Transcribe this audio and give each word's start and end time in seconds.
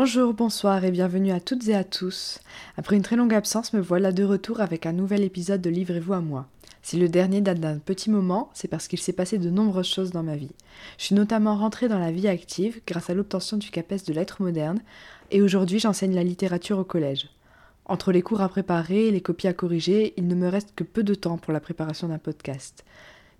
Bonjour, 0.00 0.32
bonsoir 0.32 0.84
et 0.84 0.92
bienvenue 0.92 1.32
à 1.32 1.40
toutes 1.40 1.66
et 1.66 1.74
à 1.74 1.82
tous. 1.82 2.38
Après 2.76 2.94
une 2.94 3.02
très 3.02 3.16
longue 3.16 3.34
absence, 3.34 3.72
me 3.72 3.80
voilà 3.80 4.12
de 4.12 4.22
retour 4.22 4.60
avec 4.60 4.86
un 4.86 4.92
nouvel 4.92 5.24
épisode 5.24 5.60
de 5.60 5.70
Livrez-vous 5.70 6.12
à 6.12 6.20
moi. 6.20 6.46
Si 6.82 6.96
le 6.96 7.08
dernier 7.08 7.40
date 7.40 7.58
d'un 7.58 7.78
petit 7.78 8.08
moment, 8.08 8.48
c'est 8.54 8.68
parce 8.68 8.86
qu'il 8.86 9.00
s'est 9.00 9.12
passé 9.12 9.38
de 9.38 9.50
nombreuses 9.50 9.88
choses 9.88 10.12
dans 10.12 10.22
ma 10.22 10.36
vie. 10.36 10.52
Je 10.98 11.06
suis 11.06 11.16
notamment 11.16 11.56
rentrée 11.56 11.88
dans 11.88 11.98
la 11.98 12.12
vie 12.12 12.28
active 12.28 12.80
grâce 12.86 13.10
à 13.10 13.14
l'obtention 13.14 13.56
du 13.56 13.72
CAPES 13.72 14.04
de 14.06 14.12
lettres 14.12 14.40
modernes, 14.40 14.82
et 15.32 15.42
aujourd'hui 15.42 15.80
j'enseigne 15.80 16.14
la 16.14 16.22
littérature 16.22 16.78
au 16.78 16.84
collège. 16.84 17.28
Entre 17.84 18.12
les 18.12 18.22
cours 18.22 18.40
à 18.40 18.48
préparer 18.48 19.08
et 19.08 19.10
les 19.10 19.20
copies 19.20 19.48
à 19.48 19.52
corriger, 19.52 20.14
il 20.16 20.28
ne 20.28 20.36
me 20.36 20.46
reste 20.46 20.76
que 20.76 20.84
peu 20.84 21.02
de 21.02 21.14
temps 21.16 21.38
pour 21.38 21.52
la 21.52 21.58
préparation 21.58 22.06
d'un 22.06 22.18
podcast. 22.18 22.84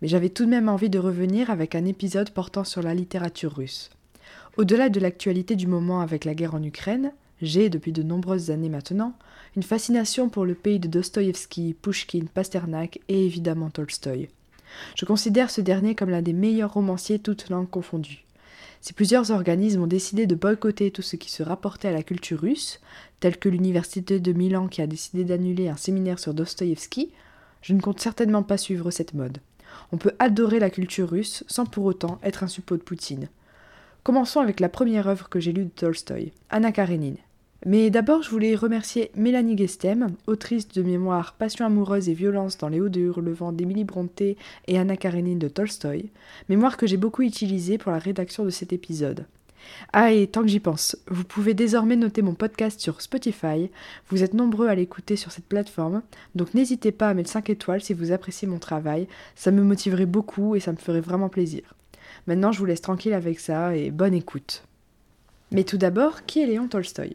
Mais 0.02 0.08
j'avais 0.08 0.30
tout 0.30 0.44
de 0.44 0.50
même 0.50 0.68
envie 0.68 0.90
de 0.90 0.98
revenir 0.98 1.52
avec 1.52 1.76
un 1.76 1.84
épisode 1.84 2.30
portant 2.30 2.64
sur 2.64 2.82
la 2.82 2.94
littérature 2.94 3.54
russe. 3.54 3.90
Au-delà 4.58 4.88
de 4.88 4.98
l'actualité 4.98 5.54
du 5.54 5.68
moment 5.68 6.00
avec 6.00 6.24
la 6.24 6.34
guerre 6.34 6.56
en 6.56 6.62
Ukraine, 6.64 7.12
j'ai, 7.40 7.70
depuis 7.70 7.92
de 7.92 8.02
nombreuses 8.02 8.50
années 8.50 8.68
maintenant, 8.68 9.14
une 9.54 9.62
fascination 9.62 10.28
pour 10.28 10.44
le 10.44 10.54
pays 10.54 10.80
de 10.80 10.88
Dostoïevski, 10.88 11.76
Pushkin, 11.80 12.24
Pasternak 12.34 12.98
et 13.06 13.24
évidemment 13.24 13.70
Tolstoï. 13.70 14.28
Je 14.96 15.04
considère 15.04 15.52
ce 15.52 15.60
dernier 15.60 15.94
comme 15.94 16.10
l'un 16.10 16.22
des 16.22 16.32
meilleurs 16.32 16.74
romanciers 16.74 17.20
toutes 17.20 17.50
langues 17.50 17.70
confondues. 17.70 18.24
Si 18.80 18.92
plusieurs 18.94 19.30
organismes 19.30 19.82
ont 19.82 19.86
décidé 19.86 20.26
de 20.26 20.34
boycotter 20.34 20.90
tout 20.90 21.02
ce 21.02 21.14
qui 21.14 21.30
se 21.30 21.44
rapportait 21.44 21.88
à 21.88 21.92
la 21.92 22.02
culture 22.02 22.40
russe, 22.40 22.80
tel 23.20 23.36
que 23.36 23.48
l'université 23.48 24.18
de 24.18 24.32
Milan 24.32 24.66
qui 24.66 24.82
a 24.82 24.88
décidé 24.88 25.22
d'annuler 25.22 25.68
un 25.68 25.76
séminaire 25.76 26.18
sur 26.18 26.34
Dostoïevski, 26.34 27.12
je 27.62 27.74
ne 27.74 27.80
compte 27.80 28.00
certainement 28.00 28.42
pas 28.42 28.58
suivre 28.58 28.90
cette 28.90 29.14
mode. 29.14 29.38
On 29.92 29.98
peut 29.98 30.14
adorer 30.18 30.58
la 30.58 30.70
culture 30.70 31.10
russe 31.10 31.44
sans 31.46 31.64
pour 31.64 31.84
autant 31.84 32.18
être 32.24 32.42
un 32.42 32.48
suppôt 32.48 32.76
de 32.76 32.82
Poutine. 32.82 33.28
Commençons 34.08 34.40
avec 34.40 34.60
la 34.60 34.70
première 34.70 35.06
œuvre 35.06 35.28
que 35.28 35.38
j'ai 35.38 35.52
lue 35.52 35.66
de 35.66 35.68
Tolstoï, 35.68 36.32
Anna 36.48 36.72
Karenine. 36.72 37.18
Mais 37.66 37.90
d'abord, 37.90 38.22
je 38.22 38.30
voulais 38.30 38.54
remercier 38.54 39.10
Mélanie 39.14 39.58
Gestem, 39.58 40.14
autrice 40.26 40.66
de 40.68 40.80
mémoire 40.80 41.34
Passion 41.34 41.66
amoureuse 41.66 42.08
et 42.08 42.14
violence 42.14 42.56
dans 42.56 42.70
les 42.70 42.80
hauts 42.80 42.88
de 42.88 43.00
Hurlevent 43.00 43.52
d'Émilie 43.52 43.84
Bronté 43.84 44.38
et 44.66 44.78
Anna 44.78 44.96
Karenine 44.96 45.38
de 45.38 45.48
Tolstoï, 45.48 46.08
mémoire 46.48 46.78
que 46.78 46.86
j'ai 46.86 46.96
beaucoup 46.96 47.20
utilisée 47.20 47.76
pour 47.76 47.92
la 47.92 47.98
rédaction 47.98 48.46
de 48.46 48.50
cet 48.50 48.72
épisode. 48.72 49.26
Ah, 49.92 50.10
et 50.10 50.26
tant 50.26 50.40
que 50.40 50.48
j'y 50.48 50.60
pense, 50.60 50.96
vous 51.08 51.24
pouvez 51.24 51.52
désormais 51.52 51.96
noter 51.96 52.22
mon 52.22 52.32
podcast 52.32 52.80
sur 52.80 53.02
Spotify. 53.02 53.70
Vous 54.08 54.22
êtes 54.22 54.32
nombreux 54.32 54.68
à 54.68 54.74
l'écouter 54.74 55.16
sur 55.16 55.32
cette 55.32 55.44
plateforme, 55.44 56.00
donc 56.34 56.54
n'hésitez 56.54 56.92
pas 56.92 57.10
à 57.10 57.14
mettre 57.14 57.28
5 57.28 57.50
étoiles 57.50 57.82
si 57.82 57.92
vous 57.92 58.10
appréciez 58.10 58.48
mon 58.48 58.58
travail. 58.58 59.06
Ça 59.34 59.50
me 59.50 59.62
motiverait 59.62 60.06
beaucoup 60.06 60.54
et 60.54 60.60
ça 60.60 60.72
me 60.72 60.78
ferait 60.78 61.02
vraiment 61.02 61.28
plaisir. 61.28 61.74
Maintenant, 62.26 62.52
je 62.52 62.58
vous 62.58 62.64
laisse 62.64 62.80
tranquille 62.80 63.14
avec 63.14 63.40
ça 63.40 63.76
et 63.76 63.90
bonne 63.90 64.14
écoute. 64.14 64.64
Mais 65.50 65.64
tout 65.64 65.78
d'abord, 65.78 66.26
qui 66.26 66.42
est 66.42 66.46
Léon 66.46 66.68
Tolstoï? 66.68 67.14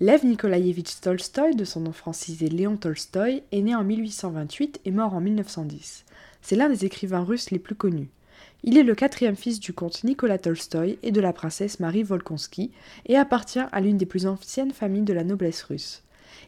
Lev 0.00 0.24
Nikolaïevitch 0.24 1.00
Tolstoï, 1.00 1.54
de 1.54 1.64
son 1.64 1.80
nom 1.80 1.92
francisé 1.92 2.48
Léon 2.48 2.76
Tolstoï, 2.76 3.42
est 3.52 3.62
né 3.62 3.74
en 3.74 3.84
1828 3.84 4.80
et 4.84 4.90
mort 4.90 5.14
en 5.14 5.20
1910. 5.20 6.04
C'est 6.42 6.56
l'un 6.56 6.68
des 6.68 6.84
écrivains 6.84 7.22
russes 7.22 7.50
les 7.50 7.58
plus 7.58 7.74
connus. 7.74 8.10
Il 8.64 8.78
est 8.78 8.84
le 8.84 8.94
quatrième 8.94 9.36
fils 9.36 9.58
du 9.58 9.72
comte 9.72 10.04
Nicolas 10.04 10.38
Tolstoï 10.38 10.98
et 11.02 11.10
de 11.10 11.20
la 11.20 11.32
princesse 11.32 11.80
Marie 11.80 12.02
Volkonsky 12.02 12.70
et 13.06 13.16
appartient 13.16 13.62
à 13.70 13.80
l'une 13.80 13.96
des 13.96 14.06
plus 14.06 14.26
anciennes 14.26 14.72
familles 14.72 15.02
de 15.02 15.12
la 15.12 15.24
noblesse 15.24 15.62
russe. 15.62 16.02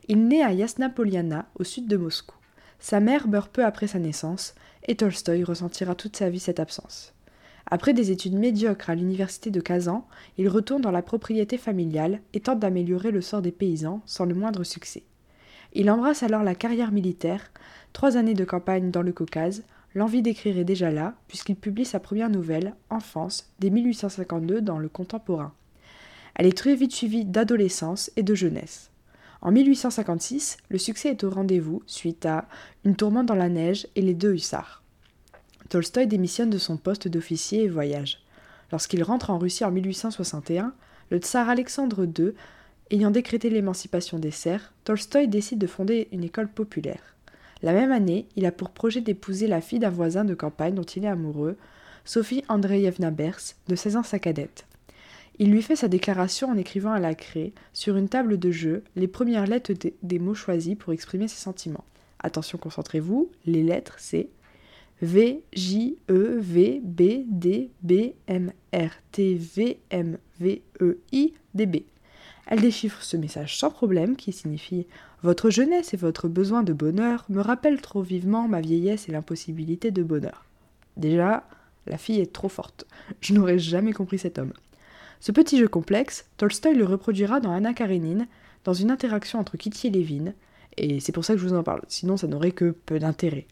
Il 0.08 0.28
naît 0.28 0.42
à 0.42 0.52
Yasna 0.52 0.88
Poliana, 0.88 1.46
au 1.56 1.64
sud 1.64 1.88
de 1.88 1.96
Moscou. 1.96 2.36
Sa 2.78 3.00
mère 3.00 3.28
meurt 3.28 3.50
peu 3.50 3.64
après 3.64 3.86
sa 3.86 3.98
naissance 3.98 4.54
et 4.86 4.96
Tolstoï 4.96 5.42
ressentira 5.42 5.94
toute 5.94 6.16
sa 6.16 6.28
vie 6.28 6.40
cette 6.40 6.60
absence. 6.60 7.13
Après 7.70 7.94
des 7.94 8.10
études 8.10 8.34
médiocres 8.34 8.90
à 8.90 8.94
l'université 8.94 9.50
de 9.50 9.60
Kazan, 9.60 10.06
il 10.36 10.48
retourne 10.48 10.82
dans 10.82 10.90
la 10.90 11.02
propriété 11.02 11.56
familiale 11.56 12.20
et 12.34 12.40
tente 12.40 12.60
d'améliorer 12.60 13.10
le 13.10 13.20
sort 13.20 13.42
des 13.42 13.52
paysans 13.52 14.02
sans 14.04 14.26
le 14.26 14.34
moindre 14.34 14.64
succès. 14.64 15.02
Il 15.72 15.90
embrasse 15.90 16.22
alors 16.22 16.42
la 16.42 16.54
carrière 16.54 16.92
militaire, 16.92 17.50
trois 17.92 18.16
années 18.16 18.34
de 18.34 18.44
campagne 18.44 18.90
dans 18.90 19.02
le 19.02 19.12
Caucase, 19.12 19.64
l'envie 19.94 20.22
d'écrire 20.22 20.58
est 20.58 20.64
déjà 20.64 20.90
là, 20.90 21.14
puisqu'il 21.26 21.56
publie 21.56 21.84
sa 21.84 22.00
première 22.00 22.30
nouvelle, 22.30 22.74
Enfance, 22.90 23.50
dès 23.58 23.70
1852 23.70 24.60
dans 24.60 24.78
le 24.78 24.88
Contemporain. 24.88 25.52
Elle 26.36 26.46
est 26.46 26.56
très 26.56 26.74
vite 26.74 26.92
suivie 26.92 27.24
d'adolescence 27.24 28.10
et 28.16 28.22
de 28.22 28.34
jeunesse. 28.34 28.90
En 29.40 29.52
1856, 29.52 30.58
le 30.68 30.78
succès 30.78 31.10
est 31.10 31.24
au 31.24 31.30
rendez-vous 31.30 31.82
suite 31.86 32.24
à 32.24 32.46
Une 32.84 32.96
tourmente 32.96 33.26
dans 33.26 33.34
la 33.34 33.48
neige 33.48 33.86
et 33.96 34.02
les 34.02 34.14
deux 34.14 34.34
hussards. 34.34 34.83
Tolstoï 35.68 36.06
démissionne 36.06 36.50
de 36.50 36.58
son 36.58 36.76
poste 36.76 37.08
d'officier 37.08 37.64
et 37.64 37.68
voyage. 37.68 38.20
Lorsqu'il 38.72 39.02
rentre 39.02 39.30
en 39.30 39.38
Russie 39.38 39.64
en 39.64 39.70
1861, 39.70 40.74
le 41.10 41.18
tsar 41.18 41.48
Alexandre 41.48 42.04
II 42.06 42.32
ayant 42.90 43.10
décrété 43.10 43.50
l'émancipation 43.50 44.18
des 44.18 44.30
serfs, 44.30 44.72
Tolstoï 44.84 45.28
décide 45.28 45.58
de 45.58 45.66
fonder 45.66 46.08
une 46.12 46.24
école 46.24 46.48
populaire. 46.48 47.14
La 47.62 47.72
même 47.72 47.92
année, 47.92 48.26
il 48.36 48.46
a 48.46 48.52
pour 48.52 48.70
projet 48.70 49.00
d'épouser 49.00 49.46
la 49.46 49.60
fille 49.60 49.78
d'un 49.78 49.90
voisin 49.90 50.24
de 50.24 50.34
campagne 50.34 50.74
dont 50.74 50.82
il 50.82 51.04
est 51.04 51.08
amoureux, 51.08 51.56
Sophie 52.04 52.44
Andreyevna 52.48 53.10
Bers, 53.10 53.40
de 53.68 53.74
16 53.74 53.96
ans 53.96 54.02
sa 54.02 54.18
cadette. 54.18 54.66
Il 55.38 55.50
lui 55.50 55.62
fait 55.62 55.74
sa 55.74 55.88
déclaration 55.88 56.50
en 56.50 56.56
écrivant 56.56 56.92
à 56.92 57.00
la 57.00 57.14
craie, 57.14 57.52
sur 57.72 57.96
une 57.96 58.08
table 58.08 58.38
de 58.38 58.50
jeu, 58.50 58.84
les 58.94 59.08
premières 59.08 59.46
lettres 59.46 59.72
des 60.02 60.18
mots 60.18 60.34
choisis 60.34 60.76
pour 60.76 60.92
exprimer 60.92 61.26
ses 61.26 61.40
sentiments. 61.40 61.84
Attention, 62.20 62.58
concentrez-vous, 62.58 63.30
les 63.46 63.62
lettres 63.62 63.96
c'est 63.98 64.28
V, 65.04 65.42
J, 65.52 65.98
E, 66.10 66.38
V, 66.38 66.80
B, 66.82 67.24
D, 67.26 67.70
B, 67.82 68.14
M, 68.26 68.52
R, 68.72 68.90
T, 69.12 69.34
V, 69.34 69.78
M, 69.90 70.16
V, 70.40 70.62
E, 70.80 70.98
I, 71.12 71.34
D, 71.52 71.66
B. 71.66 71.76
Elle 72.46 72.62
déchiffre 72.62 73.02
ce 73.02 73.18
message 73.18 73.58
sans 73.58 73.70
problème 73.70 74.16
qui 74.16 74.32
signifie 74.32 74.86
Votre 75.22 75.50
jeunesse 75.50 75.92
et 75.92 75.98
votre 75.98 76.28
besoin 76.28 76.62
de 76.62 76.72
bonheur 76.72 77.26
me 77.28 77.40
rappellent 77.40 77.82
trop 77.82 78.00
vivement 78.00 78.48
ma 78.48 78.62
vieillesse 78.62 79.08
et 79.08 79.12
l'impossibilité 79.12 79.90
de 79.90 80.02
bonheur. 80.02 80.46
Déjà, 80.96 81.46
la 81.86 81.98
fille 81.98 82.20
est 82.20 82.32
trop 82.32 82.48
forte. 82.48 82.86
Je 83.20 83.34
n'aurais 83.34 83.58
jamais 83.58 83.92
compris 83.92 84.18
cet 84.18 84.38
homme. 84.38 84.52
Ce 85.20 85.32
petit 85.32 85.58
jeu 85.58 85.68
complexe, 85.68 86.26
Tolstoï 86.38 86.74
le 86.74 86.84
reproduira 86.84 87.40
dans 87.40 87.52
Anna 87.52 87.74
Karenine, 87.74 88.26
dans 88.64 88.74
une 88.74 88.90
interaction 88.90 89.38
entre 89.38 89.58
Kitty 89.58 89.88
et 89.88 89.90
Levin, 89.90 90.32
et 90.78 91.00
c'est 91.00 91.12
pour 91.12 91.26
ça 91.26 91.34
que 91.34 91.40
je 91.40 91.46
vous 91.46 91.54
en 91.54 91.62
parle, 91.62 91.82
sinon 91.88 92.16
ça 92.16 92.26
n'aurait 92.26 92.52
que 92.52 92.70
peu 92.70 92.98
d'intérêt. 92.98 93.46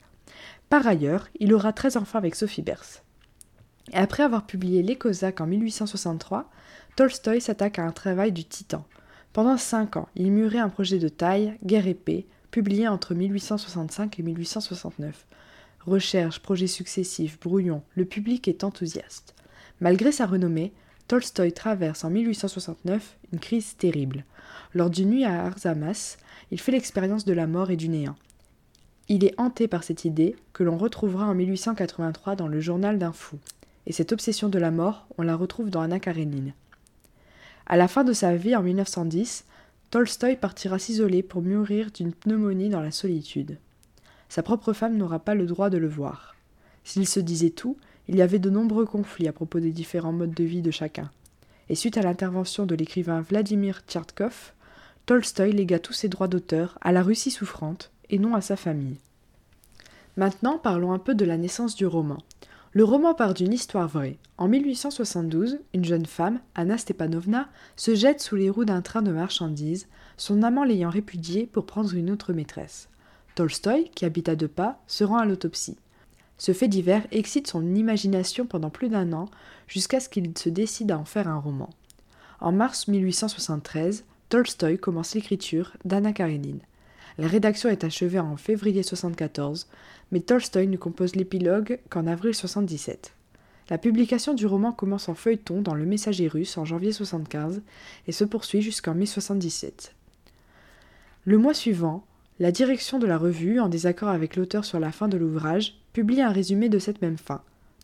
Par 0.69 0.87
ailleurs, 0.87 1.29
il 1.39 1.53
aura 1.55 1.73
13 1.73 1.97
enfants 1.97 2.19
avec 2.19 2.35
Sophie 2.35 2.63
Bers. 2.63 3.03
Et 3.93 3.97
après 3.97 4.23
avoir 4.23 4.47
publié 4.47 4.83
Les 4.83 4.97
Cosaques 4.97 5.41
en 5.41 5.47
1863, 5.47 6.51
Tolstoï 6.97 7.41
s'attaque 7.41 7.79
à 7.79 7.85
un 7.85 7.93
travail 7.93 8.33
du 8.33 8.45
titan. 8.45 8.87
Pendant 9.33 9.57
cinq 9.57 9.97
ans, 9.97 10.09
il 10.15 10.31
mûrait 10.31 10.59
un 10.59 10.69
projet 10.69 10.99
de 10.99 11.09
taille, 11.09 11.59
Guerre 11.65 11.89
et 11.89 12.27
publié 12.51 12.87
entre 12.87 13.15
1865 13.15 14.19
et 14.19 14.23
1869. 14.23 15.27
Recherches, 15.87 16.41
projets 16.41 16.67
successifs, 16.67 17.41
brouillons, 17.41 17.83
le 17.97 18.05
public 18.05 18.47
est 18.47 18.63
enthousiaste. 18.63 19.35
Malgré 19.81 20.13
sa 20.13 20.27
renommée, 20.27 20.73
Tolstoï 21.09 21.53
traverse 21.53 22.05
en 22.05 22.11
1869 22.11 23.17
une 23.33 23.41
crise 23.41 23.77
terrible. 23.77 24.25
Lors 24.75 24.91
d'une 24.91 25.11
nuit 25.11 25.25
à 25.25 25.45
Arzamas, 25.45 26.19
il 26.51 26.61
fait 26.61 26.73
l'expérience 26.73 27.25
de 27.25 27.33
la 27.33 27.47
mort 27.47 27.71
et 27.71 27.77
du 27.77 27.89
néant. 27.89 28.17
Il 29.15 29.27
est 29.27 29.39
hanté 29.39 29.69
par 29.69 29.85
cette 29.85 30.07
idée 30.07 30.37
que 30.55 30.63
l'on 30.63 30.79
retrouvera 30.79 31.27
en 31.27 31.35
1883 31.35 32.35
dans 32.35 32.49
le 32.49 32.61
journal 32.61 32.99
d'un 32.99 33.13
fou. 33.13 33.37
Et 33.85 33.93
cette 33.93 34.11
obsession 34.11 34.49
de 34.49 34.59
la 34.59 34.71
mort, 34.71 35.07
on 35.19 35.23
la 35.23 35.37
retrouve 35.37 35.69
dans 35.69 35.83
Anna 35.83 36.01
Karenine. 36.01 36.55
À 37.67 37.77
la 37.77 37.89
fin 37.89 38.05
de 38.05 38.15
sa 38.15 38.35
vie 38.35 38.57
en 38.57 38.63
1910, 38.63 39.45
Tolstoï 39.91 40.37
partira 40.37 40.79
s'isoler 40.79 41.23
pour 41.23 41.43
mourir 41.43 41.91
d'une 41.91 42.15
pneumonie 42.15 42.71
dans 42.71 42.81
la 42.81 42.91
solitude. 42.91 43.59
Sa 44.31 44.43
propre 44.43 44.73
femme 44.73 44.97
n'aura 44.97 45.19
pas 45.19 45.35
le 45.35 45.45
droit 45.45 45.69
de 45.69 45.77
le 45.77 45.89
voir. 45.89 46.35
S'il 46.83 47.07
se 47.07 47.21
disait 47.21 47.51
tout, 47.51 47.77
il 48.09 48.17
y 48.17 48.23
avait 48.23 48.39
de 48.39 48.49
nombreux 48.49 48.87
conflits 48.87 49.29
à 49.29 49.35
propos 49.35 49.61
des 49.61 49.73
différents 49.73 50.13
modes 50.13 50.33
de 50.33 50.45
vie 50.45 50.63
de 50.63 50.71
chacun. 50.71 51.11
Et 51.69 51.75
suite 51.75 51.99
à 51.99 52.03
l'intervention 52.03 52.65
de 52.65 52.75
l'écrivain 52.75 53.21
Vladimir 53.21 53.83
Tchertkov, 53.87 54.55
Tolstoï 55.05 55.53
légua 55.53 55.81
tous 55.81 55.93
ses 55.93 56.09
droits 56.09 56.29
d'auteur 56.29 56.79
à 56.81 56.93
la 56.93 57.03
Russie 57.03 57.31
souffrante 57.31 57.93
et 58.13 58.21
non 58.21 58.37
à 58.37 58.41
sa 58.41 58.55
famille. 58.55 58.99
Maintenant, 60.17 60.59
parlons 60.59 60.93
un 60.93 61.01
peu 61.01 61.17
de 61.17 61.25
la 61.25 61.39
naissance 61.39 61.75
du 61.75 61.87
roman. 61.87 62.19
Le 62.75 62.85
roman 62.85 63.15
part 63.15 63.35
d'une 63.35 63.53
histoire 63.53 63.89
vraie. 63.89 64.19
En 64.39 64.49
1872, 64.49 65.59
une 65.75 65.85
jeune 65.85 66.07
femme, 66.07 66.41
Anna 66.55 66.79
Stepanovna, 66.79 67.49
se 67.77 67.95
jette 67.95 68.21
sous 68.21 68.37
les 68.37 68.49
roues 68.49 68.65
d'un 68.65 68.81
train 68.81 69.03
de 69.03 69.11
marchandises, 69.11 69.89
son 70.17 70.43
amant 70.43 70.65
l'ayant 70.65 70.89
répudiée 70.91 71.47
pour 71.47 71.67
prendre 71.67 71.93
une 71.95 72.11
autre 72.11 72.33
maîtresse. 72.33 72.89
Tolstoï, 73.35 73.91
qui 73.95 74.05
habite 74.05 74.29
à 74.29 74.37
deux 74.37 74.49
pas, 74.49 74.81
se 74.87 75.05
rend 75.05 75.19
à 75.19 75.25
l'autopsie. 75.25 75.77
Ce 76.39 76.53
fait 76.53 76.69
divers 76.69 77.07
excite 77.11 77.47
son 77.47 77.75
imagination 77.75 78.47
pendant 78.47 78.71
plus 78.71 78.89
d'un 78.89 79.13
an, 79.13 79.27
jusqu'à 79.69 80.01
ce 80.01 80.09
qu'il 80.09 80.37
se 80.37 80.49
décide 80.49 80.93
à 80.93 80.99
en 80.99 81.05
faire 81.05 81.29
un 81.29 81.39
roman. 81.39 81.71
En 82.41 82.53
mars 82.53 82.89
1873, 82.89 84.05
Tolstoï 84.29 84.79
commence 84.79 85.15
l'écriture 85.15 85.73
d'Anna 85.85 86.13
Karenine. 86.13 86.61
La 87.19 87.27
rédaction 87.27 87.69
est 87.69 87.85
achevée 87.85 88.19
en 88.19 88.37
février 88.37 88.83
74, 88.83 89.69
mais 90.11 90.21
Tolstoï 90.21 90.67
ne 90.67 90.77
compose 90.77 91.15
l'épilogue 91.15 91.79
qu'en 91.91 92.07
avril 92.07 92.35
77. 92.35 93.13
La 93.71 93.79
publication 93.79 94.35
du 94.35 94.47
roman 94.47 94.73
commence 94.73 95.09
en 95.09 95.15
feuilleton 95.15 95.63
dans 95.63 95.75
Le 95.75 95.87
Messager 95.87 96.29
russe 96.29 96.59
en 96.59 96.65
janvier 96.65 96.93
75 96.93 97.63
et 98.07 98.13
se 98.13 98.25
poursuit 98.25 98.63
jusqu'en 98.63 98.95
mai 98.95 99.07
77. 99.07 99.95
Le 101.25 101.39
mois 101.39 101.55
suivant, 101.55 102.05
la 102.41 102.51
direction 102.51 102.99
de 102.99 103.07
la 103.07 103.19
revue, 103.19 103.61
en 103.61 103.69
désaccord 103.69 104.09
avec 104.09 104.37
l'auteur 104.37 104.65
sur 104.65 104.81
la 104.81 104.91
fin 104.91 105.09
de 105.09 105.17
l'ouvrage, 105.17 105.79
publie 105.93 106.23
un 106.23 106.33
résumé 106.33 106.69
de 106.69 106.79
cette 106.79 107.03
même 107.03 107.19
fin. 107.19 107.43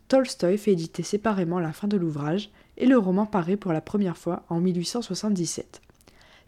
Tolstoï 0.09 0.59
fait 0.59 0.73
éditer 0.73 1.03
séparément 1.03 1.61
la 1.61 1.73
fin 1.73 1.87
de 1.87 1.97
l'ouvrage 1.97 2.51
et 2.79 2.87
le 2.87 2.99
roman 2.99 3.27
paraît 3.27 3.57
pour 3.57 3.73
la 3.73 3.81
première 3.81 4.17
fois 4.17 4.45
en 4.49 4.59
1877. 4.61 5.83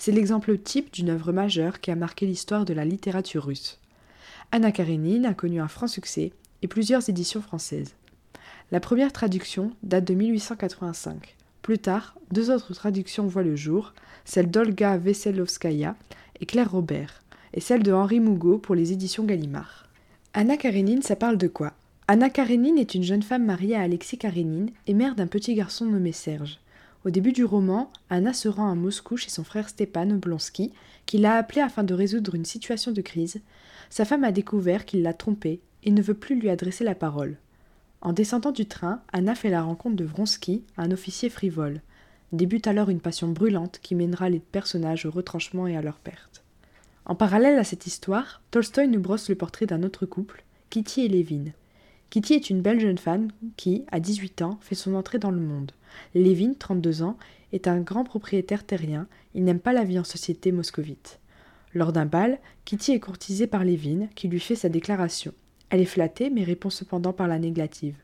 C'est 0.01 0.13
l'exemple 0.13 0.57
type 0.57 0.95
d'une 0.95 1.11
œuvre 1.11 1.31
majeure 1.31 1.79
qui 1.79 1.91
a 1.91 1.95
marqué 1.95 2.25
l'histoire 2.25 2.65
de 2.65 2.73
la 2.73 2.87
littérature 2.87 3.45
russe. 3.45 3.79
Anna 4.51 4.73
Karenine 4.73 5.27
a 5.27 5.35
connu 5.35 5.61
un 5.61 5.69
franc 5.69 5.89
succès 5.89 6.33
et 6.63 6.69
plusieurs 6.69 7.11
éditions 7.11 7.43
françaises. 7.43 7.95
La 8.73 8.81
première 8.81 9.13
traduction 9.13 9.73
date 9.83 10.07
de 10.07 10.15
1885. 10.15 11.37
Plus 11.61 11.79
tard, 11.79 12.15
deux 12.33 12.51
autres 12.51 12.73
traductions 12.73 13.27
voient 13.27 13.43
le 13.43 13.57
jour, 13.57 13.93
celle 14.25 14.51
d'Olga 14.51 14.97
Veselovskaya 14.97 15.95
et 16.41 16.47
Claire 16.47 16.71
Robert, 16.71 17.23
et 17.53 17.61
celle 17.61 17.83
de 17.83 17.93
Henri 17.93 18.21
Mougot 18.21 18.57
pour 18.57 18.75
les 18.75 18.93
éditions 18.93 19.25
Gallimard. 19.25 19.87
Anna 20.33 20.57
Karenine, 20.57 21.03
ça 21.03 21.15
parle 21.15 21.37
de 21.37 21.49
quoi? 21.49 21.75
Anna 22.09 22.31
Karenine 22.31 22.79
est 22.79 22.95
une 22.95 23.03
jeune 23.03 23.23
femme 23.23 23.45
mariée 23.45 23.77
à 23.77 23.83
Alexis 23.83 24.17
Karenine 24.17 24.71
et 24.87 24.95
mère 24.95 25.15
d'un 25.15 25.27
petit 25.27 25.55
garçon 25.55 25.85
nommé 25.85 26.13
Serge. 26.13 26.59
Au 27.05 27.11
début 27.11 27.33
du 27.33 27.45
roman, 27.45 27.91
Anna 28.11 28.35
se 28.35 28.49
rend 28.49 28.71
à 28.71 28.75
Moscou 28.75 29.17
chez 29.17 29.31
son 29.31 29.43
frère 29.43 29.71
Stepan 29.71 30.11
Oblonsky, 30.11 30.73
qui 31.07 31.17
l'a 31.17 31.37
appelé 31.37 31.63
afin 31.63 31.83
de 31.83 31.95
résoudre 31.95 32.35
une 32.35 32.45
situation 32.45 32.93
de 32.93 33.01
crise. 33.01 33.41
Sa 33.89 34.05
femme 34.05 34.23
a 34.23 34.33
découvert 34.33 34.85
qu'il 34.85 35.03
l'a 35.03 35.15
trompée 35.15 35.61
et 35.83 35.91
ne 35.91 36.03
veut 36.03 36.15
plus 36.15 36.39
lui 36.39 36.51
adresser 36.51 36.85
la 36.85 36.95
parole. 36.95 37.39
En 38.03 38.13
descendant 38.13 38.53
du 38.53 38.67
train, 38.67 39.01
Anna 39.13 39.35
fait 39.35 39.49
la 39.49 39.63
rencontre 39.63 39.97
de 39.97 40.05
Vronsky, 40.05 40.63
un 40.77 40.91
officier 40.91 41.31
frivole. 41.31 41.81
Débute 42.33 42.67
alors 42.67 42.91
une 42.91 43.01
passion 43.01 43.29
brûlante 43.29 43.81
qui 43.83 43.95
mènera 43.95 44.29
les 44.29 44.39
personnages 44.39 45.07
au 45.07 45.11
retranchement 45.11 45.67
et 45.67 45.77
à 45.77 45.83
leur 45.83 45.99
perte. 45.99 46.45
En 47.07 47.15
parallèle 47.15 47.59
à 47.59 47.65
cette 47.65 47.87
histoire, 47.87 48.43
Tolstoï 48.51 48.89
nous 48.89 49.01
brosse 49.01 49.31
le 49.31 49.35
portrait 49.35 49.67
d'un 49.67 49.83
autre 49.83 50.05
couple, 50.05 50.45
Kitty 50.69 51.01
et 51.03 51.09
Levin. 51.09 51.53
Kitty 52.11 52.35
est 52.35 52.51
une 52.51 52.61
belle 52.61 52.81
jeune 52.81 52.99
femme 52.99 53.29
qui, 53.57 53.85
à 53.93 54.01
18 54.01 54.43
ans, 54.43 54.59
fait 54.61 54.75
son 54.75 54.95
entrée 54.95 55.21
dans 55.21 55.31
le 55.31 55.41
monde. 55.41 55.71
Levin, 56.17 56.55
32 56.59 57.03
ans, 57.03 57.17
est 57.53 57.69
un 57.69 57.79
grand 57.81 58.03
propriétaire 58.03 58.67
terrien, 58.67 59.07
il 59.35 59.45
n'aime 59.45 59.61
pas 59.61 59.73
la 59.73 59.85
vie 59.85 59.99
en 59.99 60.05
société 60.05 60.51
moscovite. 60.51 61.21
Lors 61.73 61.93
d'un 61.93 62.07
bal, 62.07 62.39
Kitty 62.65 62.93
est 62.93 63.01
courtisée 63.01 63.47
par 63.47 63.65
Levin, 63.65 64.09
qui 64.17 64.27
lui 64.27 64.41
fait 64.41 64.57
sa 64.57 64.69
déclaration. 64.69 65.33
Elle 65.71 65.81
est 65.81 65.85
flattée, 65.85 66.31
mais 66.31 66.43
répond 66.43 66.71
cependant 66.71 67.13
par 67.13 67.29
la 67.29 67.39
négative. 67.39 67.95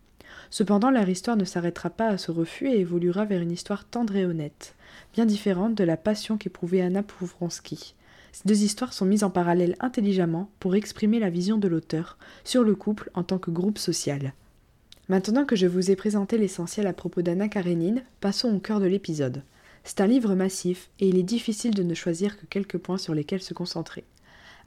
Cependant, 0.50 0.91
leur 0.91 1.08
histoire 1.08 1.37
ne 1.37 1.44
s'arrêtera 1.44 1.91
pas 1.91 2.08
à 2.08 2.19
ce 2.19 2.31
refus 2.31 2.69
et 2.69 2.79
évoluera 2.79 3.25
vers 3.25 3.43
une 3.43 3.50
histoire 3.50 3.85
tendre 3.85 4.14
et 4.14 4.25
honnête, 4.25 4.76
bien 5.14 5.26
différente 5.26 5.75
de 5.75 5.82
la 5.85 5.97
passion 5.97 6.37
qu'éprouvait 6.37 6.82
Anna 6.82 7.03
pour 7.03 7.26
Vronsky. 7.26 7.94
Ces 8.36 8.46
deux 8.46 8.64
histoires 8.64 8.92
sont 8.92 9.06
mises 9.06 9.24
en 9.24 9.30
parallèle 9.30 9.76
intelligemment 9.80 10.50
pour 10.60 10.74
exprimer 10.74 11.18
la 11.18 11.30
vision 11.30 11.56
de 11.56 11.68
l'auteur 11.68 12.18
sur 12.44 12.64
le 12.64 12.74
couple 12.74 13.10
en 13.14 13.22
tant 13.22 13.38
que 13.38 13.50
groupe 13.50 13.78
social. 13.78 14.34
Maintenant 15.08 15.46
que 15.46 15.56
je 15.56 15.66
vous 15.66 15.90
ai 15.90 15.96
présenté 15.96 16.36
l'essentiel 16.36 16.86
à 16.86 16.92
propos 16.92 17.22
d'Anna 17.22 17.48
Karenine, 17.48 18.02
passons 18.20 18.54
au 18.54 18.58
cœur 18.58 18.78
de 18.78 18.84
l'épisode. 18.84 19.42
C'est 19.84 20.02
un 20.02 20.06
livre 20.06 20.34
massif 20.34 20.90
et 21.00 21.08
il 21.08 21.16
est 21.16 21.22
difficile 21.22 21.74
de 21.74 21.82
ne 21.82 21.94
choisir 21.94 22.38
que 22.38 22.44
quelques 22.44 22.76
points 22.76 22.98
sur 22.98 23.14
lesquels 23.14 23.40
se 23.40 23.54
concentrer. 23.54 24.04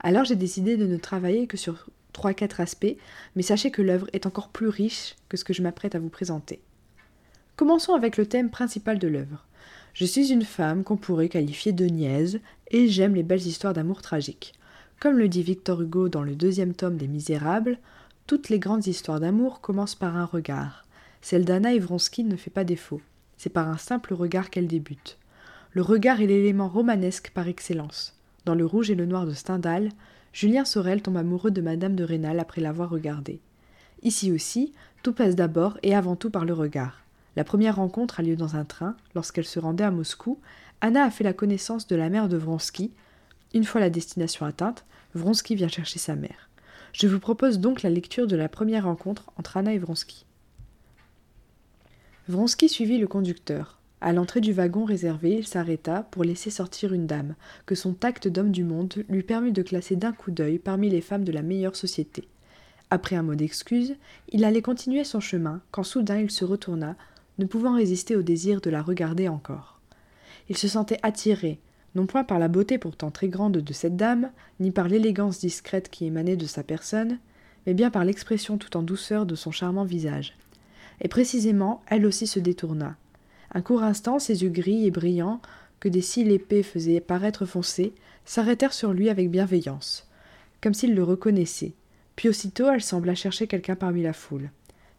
Alors 0.00 0.24
j'ai 0.24 0.34
décidé 0.34 0.76
de 0.76 0.86
ne 0.86 0.96
travailler 0.96 1.46
que 1.46 1.56
sur 1.56 1.86
trois, 2.12 2.34
quatre 2.34 2.60
aspects, 2.60 2.96
mais 3.36 3.42
sachez 3.42 3.70
que 3.70 3.82
l'œuvre 3.82 4.08
est 4.12 4.26
encore 4.26 4.48
plus 4.48 4.66
riche 4.66 5.14
que 5.28 5.36
ce 5.36 5.44
que 5.44 5.52
je 5.52 5.62
m'apprête 5.62 5.94
à 5.94 6.00
vous 6.00 6.08
présenter. 6.08 6.60
Commençons 7.54 7.94
avec 7.94 8.16
le 8.16 8.26
thème 8.26 8.50
principal 8.50 8.98
de 8.98 9.06
l'œuvre. 9.06 9.46
Je 9.92 10.04
suis 10.04 10.32
une 10.32 10.44
femme 10.44 10.84
qu'on 10.84 10.96
pourrait 10.96 11.28
qualifier 11.28 11.72
de 11.72 11.84
niaise, 11.86 12.40
et 12.70 12.88
j'aime 12.88 13.14
les 13.14 13.22
belles 13.22 13.46
histoires 13.46 13.74
d'amour 13.74 14.02
tragiques. 14.02 14.54
Comme 15.00 15.18
le 15.18 15.28
dit 15.28 15.42
Victor 15.42 15.80
Hugo 15.80 16.08
dans 16.08 16.22
le 16.22 16.34
deuxième 16.34 16.74
tome 16.74 16.96
des 16.96 17.08
Misérables, 17.08 17.78
toutes 18.26 18.48
les 18.48 18.58
grandes 18.58 18.86
histoires 18.86 19.20
d'amour 19.20 19.60
commencent 19.60 19.94
par 19.94 20.16
un 20.16 20.24
regard. 20.24 20.84
Celle 21.22 21.44
d'Anna 21.44 21.74
Evronsky 21.74 22.24
ne 22.24 22.36
fait 22.36 22.50
pas 22.50 22.64
défaut. 22.64 23.00
C'est 23.36 23.50
par 23.50 23.68
un 23.68 23.78
simple 23.78 24.14
regard 24.14 24.50
qu'elle 24.50 24.66
débute. 24.66 25.18
Le 25.72 25.82
regard 25.82 26.20
est 26.20 26.26
l'élément 26.26 26.68
romanesque 26.68 27.30
par 27.34 27.48
excellence. 27.48 28.16
Dans 28.44 28.54
Le 28.54 28.66
Rouge 28.66 28.90
et 28.90 28.94
le 28.94 29.06
Noir 29.06 29.26
de 29.26 29.32
Stendhal, 29.32 29.90
Julien 30.32 30.64
Sorel 30.64 31.02
tombe 31.02 31.16
amoureux 31.16 31.50
de 31.50 31.60
Madame 31.60 31.96
de 31.96 32.04
Rênal 32.04 32.38
après 32.38 32.60
l'avoir 32.60 32.90
regardée. 32.90 33.40
Ici 34.02 34.32
aussi, 34.32 34.72
tout 35.02 35.12
passe 35.12 35.36
d'abord 35.36 35.78
et 35.82 35.94
avant 35.94 36.16
tout 36.16 36.30
par 36.30 36.44
le 36.44 36.54
regard. 36.54 37.02
La 37.36 37.44
première 37.44 37.76
rencontre 37.76 38.20
a 38.20 38.22
lieu 38.22 38.36
dans 38.36 38.56
un 38.56 38.64
train. 38.64 38.96
Lorsqu'elle 39.14 39.44
se 39.44 39.60
rendait 39.60 39.84
à 39.84 39.90
Moscou, 39.90 40.38
Anna 40.82 41.04
a 41.04 41.10
fait 41.10 41.24
la 41.24 41.32
connaissance 41.32 41.86
de 41.86 41.96
la 41.96 42.08
mère 42.08 42.28
de 42.28 42.36
Vronsky. 42.36 42.92
Une 43.52 43.64
fois 43.64 43.80
la 43.80 43.90
destination 43.90 44.46
atteinte, 44.46 44.84
Vronsky 45.14 45.54
vient 45.54 45.68
chercher 45.68 45.98
sa 45.98 46.16
mère. 46.16 46.48
Je 46.92 47.06
vous 47.06 47.20
propose 47.20 47.58
donc 47.58 47.82
la 47.82 47.90
lecture 47.90 48.26
de 48.26 48.36
la 48.36 48.48
première 48.48 48.84
rencontre 48.84 49.30
entre 49.36 49.56
Anna 49.56 49.74
et 49.74 49.78
Vronsky. 49.78 50.24
Vronsky 52.28 52.68
suivit 52.68 52.98
le 52.98 53.06
conducteur. 53.06 53.78
À 54.00 54.12
l'entrée 54.12 54.40
du 54.40 54.52
wagon 54.52 54.84
réservé, 54.86 55.36
il 55.36 55.46
s'arrêta 55.46 56.04
pour 56.10 56.24
laisser 56.24 56.48
sortir 56.48 56.94
une 56.94 57.06
dame, 57.06 57.34
que 57.66 57.74
son 57.74 57.92
tact 57.92 58.28
d'homme 58.28 58.52
du 58.52 58.64
monde 58.64 58.94
lui 59.10 59.22
permit 59.22 59.52
de 59.52 59.62
classer 59.62 59.96
d'un 59.96 60.12
coup 60.12 60.30
d'œil 60.30 60.58
parmi 60.58 60.88
les 60.88 61.02
femmes 61.02 61.24
de 61.24 61.32
la 61.32 61.42
meilleure 61.42 61.76
société. 61.76 62.26
Après 62.88 63.16
un 63.16 63.22
mot 63.22 63.34
d'excuse, 63.34 63.96
il 64.30 64.44
allait 64.44 64.62
continuer 64.62 65.04
son 65.04 65.20
chemin, 65.20 65.60
quand 65.70 65.82
soudain 65.82 66.18
il 66.18 66.30
se 66.30 66.46
retourna, 66.46 66.96
ne 67.38 67.44
pouvant 67.44 67.74
résister 67.74 68.16
au 68.16 68.22
désir 68.22 68.62
de 68.62 68.70
la 68.70 68.82
regarder 68.82 69.28
encore. 69.28 69.79
Il 70.50 70.58
se 70.58 70.68
sentait 70.68 70.98
attiré, 71.02 71.60
non 71.94 72.06
point 72.06 72.24
par 72.24 72.38
la 72.38 72.48
beauté 72.48 72.76
pourtant 72.76 73.10
très 73.10 73.28
grande 73.28 73.58
de 73.58 73.72
cette 73.72 73.96
dame, 73.96 74.30
ni 74.58 74.72
par 74.72 74.88
l'élégance 74.88 75.38
discrète 75.38 75.88
qui 75.88 76.04
émanait 76.04 76.36
de 76.36 76.46
sa 76.46 76.62
personne, 76.62 77.18
mais 77.66 77.72
bien 77.72 77.90
par 77.90 78.04
l'expression 78.04 78.58
tout 78.58 78.76
en 78.76 78.82
douceur 78.82 79.26
de 79.26 79.36
son 79.36 79.52
charmant 79.52 79.84
visage. 79.84 80.36
Et 81.00 81.08
précisément, 81.08 81.82
elle 81.86 82.04
aussi 82.04 82.26
se 82.26 82.40
détourna, 82.40 82.96
un 83.52 83.62
court 83.62 83.82
instant, 83.82 84.18
ses 84.18 84.42
yeux 84.42 84.50
gris 84.50 84.86
et 84.86 84.90
brillants, 84.90 85.40
que 85.78 85.88
des 85.88 86.02
cils 86.02 86.30
épais 86.30 86.62
faisaient 86.62 87.00
paraître 87.00 87.46
foncés, 87.46 87.94
s'arrêtèrent 88.24 88.72
sur 88.72 88.92
lui 88.92 89.08
avec 89.08 89.30
bienveillance, 89.30 90.08
comme 90.60 90.74
s'il 90.74 90.94
le 90.94 91.02
reconnaissait. 91.02 91.74
Puis 92.16 92.28
aussitôt, 92.28 92.68
elle 92.68 92.82
sembla 92.82 93.14
chercher 93.14 93.46
quelqu'un 93.46 93.76
parmi 93.76 94.02
la 94.02 94.12
foule. 94.12 94.50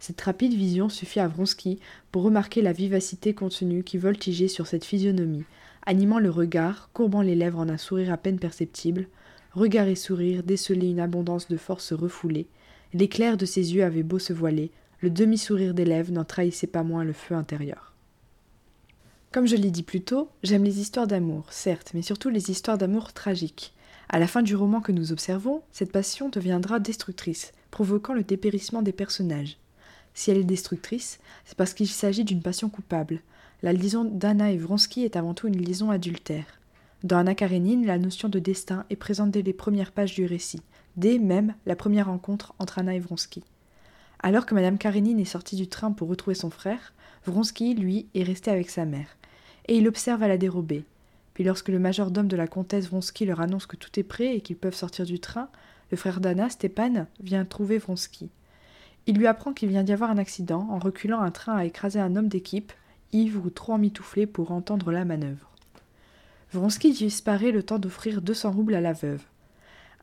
Cette 0.02 0.22
rapide 0.22 0.56
vision 0.56 0.90
suffit 0.90 1.20
à 1.20 1.28
Vronsky 1.28 1.80
pour 2.12 2.24
remarquer 2.24 2.64
la 2.64 2.74
vivacité 2.74 3.36
contenue 3.36 3.84
qui 3.84 4.00
voltigeait 4.00 4.48
sur 4.48 4.66
cette 4.66 4.84
physionomie, 4.84 5.44
animant 5.86 6.18
le 6.18 6.32
regard, 6.32 6.90
courbant 6.92 7.22
les 7.22 7.36
lèvres 7.36 7.60
en 7.60 7.70
un 7.70 7.78
sourire 7.78 8.12
à 8.12 8.18
peine 8.18 8.40
perceptible. 8.40 9.08
Regard 9.54 9.88
et 9.88 9.96
sourire 9.96 10.42
décelaient 10.42 10.90
une 10.90 11.00
abondance 11.00 11.50
de 11.50 11.58
force 11.58 11.94
refoulée. 11.94 12.48
L'éclair 12.96 13.38
de 13.38 13.46
ses 13.46 13.76
yeux 13.76 13.84
avait 13.84 14.02
beau 14.02 14.18
se 14.18 14.34
voiler, 14.34 14.72
le 15.02 15.12
demi-sourire 15.12 15.76
des 15.76 15.86
lèvres 15.86 16.12
n'en 16.12 16.26
trahissait 16.26 16.66
pas 16.66 16.82
moins 16.82 17.04
le 17.04 17.14
feu 17.14 17.36
intérieur. 17.36 17.94
Comme 19.32 19.46
je 19.46 19.56
l'ai 19.56 19.70
dit 19.70 19.84
plus 19.84 20.02
tôt, 20.02 20.30
j'aime 20.42 20.64
les 20.64 20.80
histoires 20.80 21.06
d'amour, 21.06 21.46
certes, 21.52 21.92
mais 21.94 22.02
surtout 22.02 22.30
les 22.30 22.50
histoires 22.50 22.80
d'amour 22.80 23.14
tragiques. 23.14 23.72
À 24.10 24.18
la 24.18 24.26
fin 24.26 24.42
du 24.42 24.56
roman 24.56 24.82
que 24.82 24.92
nous 24.92 25.12
observons, 25.12 25.62
cette 25.72 25.92
passion 25.92 26.30
deviendra 26.30 26.80
destructrice, 26.80 27.52
provoquant 27.70 28.16
le 28.16 28.24
dépérissement 28.24 28.82
des 28.82 28.94
personnages. 28.94 29.58
Si 30.14 30.32
elle 30.32 30.38
est 30.38 30.44
destructrice, 30.44 31.20
c'est 31.46 31.58
parce 31.58 31.74
qu'il 31.74 31.88
s'agit 31.88 32.24
d'une 32.24 32.42
passion 32.42 32.70
coupable. 32.70 33.22
La 33.64 33.74
liaison 33.74 34.04
d'Anna 34.04 34.52
et 34.52 34.58
Vronsky 34.58 35.04
est 35.04 35.16
avant 35.16 35.34
tout 35.34 35.48
une 35.48 35.58
liaison 35.58 35.92
adultère. 35.92 36.46
Dans 37.04 37.18
Anna 37.18 37.36
Karenine, 37.36 37.86
la 37.86 37.98
notion 37.98 38.30
de 38.30 38.40
destin 38.40 38.86
est 38.90 38.96
présente 38.96 39.32
dès 39.32 39.42
les 39.42 39.54
premières 39.54 39.92
pages 39.92 40.14
du 40.14 40.26
récit, 40.26 40.62
dès 40.98 41.20
même 41.20 41.56
la 41.66 41.76
première 41.76 42.08
rencontre 42.08 42.54
entre 42.60 42.80
Anna 42.80 42.94
et 42.94 43.00
Vronsky. 43.00 43.44
Alors 44.20 44.46
que 44.46 44.54
Madame 44.54 44.78
Karenine 44.78 45.20
est 45.20 45.26
sortie 45.26 45.56
du 45.56 45.68
train 45.68 45.92
pour 45.92 46.10
retrouver 46.10 46.36
son 46.36 46.50
frère, 46.50 46.94
Vronsky, 47.26 47.74
lui, 47.74 48.08
est 48.14 48.24
resté 48.24 48.52
avec 48.52 48.70
sa 48.70 48.86
mère 48.86 49.18
et 49.68 49.78
il 49.78 49.88
observe 49.88 50.24
à 50.24 50.28
la 50.28 50.38
dérobée. 50.38 50.86
Puis 51.34 51.44
lorsque 51.44 51.70
le 51.70 51.80
majordome 51.80 52.28
de 52.28 52.36
la 52.36 52.48
comtesse 52.48 52.88
Vronsky 52.88 53.26
leur 53.26 53.40
annonce 53.40 53.66
que 53.66 53.78
tout 53.78 54.00
est 54.00 54.04
prêt 54.04 54.36
et 54.36 54.42
qu'ils 54.42 54.58
peuvent 54.58 54.76
sortir 54.76 55.06
du 55.06 55.20
train, 55.20 55.50
le 55.92 55.98
frère 55.98 56.20
d'Anna, 56.20 56.50
Stepan, 56.50 57.06
vient 57.22 57.46
trouver 57.46 57.78
Vronsky. 57.78 58.30
Il 59.08 59.18
lui 59.18 59.28
apprend 59.28 59.54
qu'il 59.54 59.70
vient 59.70 59.84
d'y 59.84 59.94
avoir 59.94 60.12
un 60.12 60.18
accident. 60.18 60.68
En 60.70 60.80
reculant, 60.80 61.22
un 61.22 61.32
train 61.32 61.56
a 61.56 61.66
écrasé 61.66 62.00
un 62.00 62.16
homme 62.16 62.28
d'équipe, 62.28 62.72
ivre 63.12 63.46
ou 63.46 63.50
trop 63.50 63.74
emmitouflé 63.74 64.26
pour 64.26 64.52
entendre 64.52 64.92
la 64.92 65.06
manœuvre. 65.06 65.52
Vronsky 66.54 66.92
disparaît 66.92 67.52
le 67.52 67.64
temps 67.64 67.80
d'offrir 67.80 68.22
200 68.22 68.52
roubles 68.52 68.76
à 68.76 68.82
la 68.82 68.94
veuve. 68.94 69.24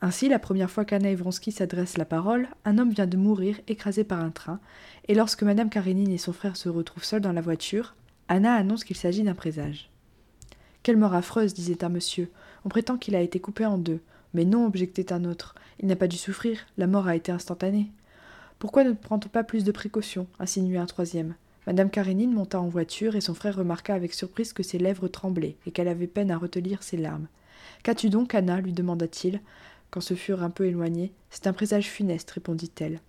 Ainsi, 0.01 0.29
la 0.29 0.39
première 0.39 0.71
fois 0.71 0.85
qu'Anna 0.85 1.11
et 1.11 1.15
Vronsky 1.15 1.53
s'adressent 1.53 1.99
la 1.99 2.05
parole, 2.05 2.49
un 2.65 2.79
homme 2.79 2.91
vient 2.91 3.07
de 3.07 3.17
mourir 3.17 3.61
écrasé 3.67 4.05
par 4.05 4.21
un 4.21 4.31
train, 4.31 4.61
et 5.09 5.15
lorsque 5.15 5.43
Madame 5.43 5.71
Karénine 5.71 6.11
et 6.11 6.19
son 6.19 6.33
frère 6.33 6.57
se 6.57 6.69
retrouvent 6.69 7.05
seuls 7.05 7.21
dans 7.21 7.33
la 7.33 7.41
voiture, 7.41 7.97
Anna 8.29 8.55
annonce 8.55 8.85
qu'il 8.85 8.97
s'agit 8.97 9.25
d'un 9.25 9.35
présage. 9.35 9.91
Quelle 10.83 10.97
mort 10.97 11.15
affreuse, 11.15 11.53
disait 11.53 11.85
un 11.85 11.89
monsieur. 11.89 12.31
On 12.65 12.69
prétend 12.69 12.97
qu'il 12.97 13.17
a 13.17 13.21
été 13.21 13.41
coupé 13.41 13.67
en 13.67 13.79
deux. 13.79 14.01
Mais 14.35 14.45
non, 14.45 14.67
objectait 14.67 15.13
un 15.13 15.25
autre. 15.25 15.55
Il 15.81 15.89
n'a 15.89 15.97
pas 15.97 16.07
dû 16.07 16.17
souffrir, 16.17 16.61
la 16.77 16.87
mort 16.87 17.09
a 17.09 17.17
été 17.17 17.33
instantanée. 17.33 17.91
Pourquoi 18.59 18.83
ne 18.83 18.93
prend-on 18.93 19.29
pas 19.29 19.45
plus 19.45 19.63
de 19.63 19.71
précautions 19.71 20.27
insinuait 20.41 20.79
un 20.79 20.87
troisième. 20.87 21.35
Madame 21.69 21.91
Karénine 21.91 22.33
monta 22.33 22.61
en 22.61 22.67
voiture 22.67 23.15
et 23.15 23.21
son 23.21 23.35
frère 23.35 23.57
remarqua 23.57 23.95
avec 23.95 24.15
surprise 24.15 24.53
que 24.53 24.65
ses 24.65 24.79
lèvres 24.79 25.07
tremblaient 25.07 25.57
et 25.67 25.71
qu'elle 25.71 25.87
avait 25.87 26.09
peine 26.09 26.33
à 26.33 26.39
retenir 26.39 26.83
ses 26.83 26.97
larmes. 26.97 27.29
Qu'as-tu 27.85 28.11
donc, 28.11 28.35
Anna? 28.35 28.61
lui 28.61 28.73
demanda-t-il, 28.73 29.41
quand 29.91 30.01
se 30.01 30.15
furent 30.15 30.43
un 30.43 30.51
peu 30.51 30.67
éloignés. 30.67 31.13
C'est 31.31 31.47
un 31.47 31.53
présage 31.53 31.89
funeste, 31.89 32.33
répondit-elle. 32.33 33.01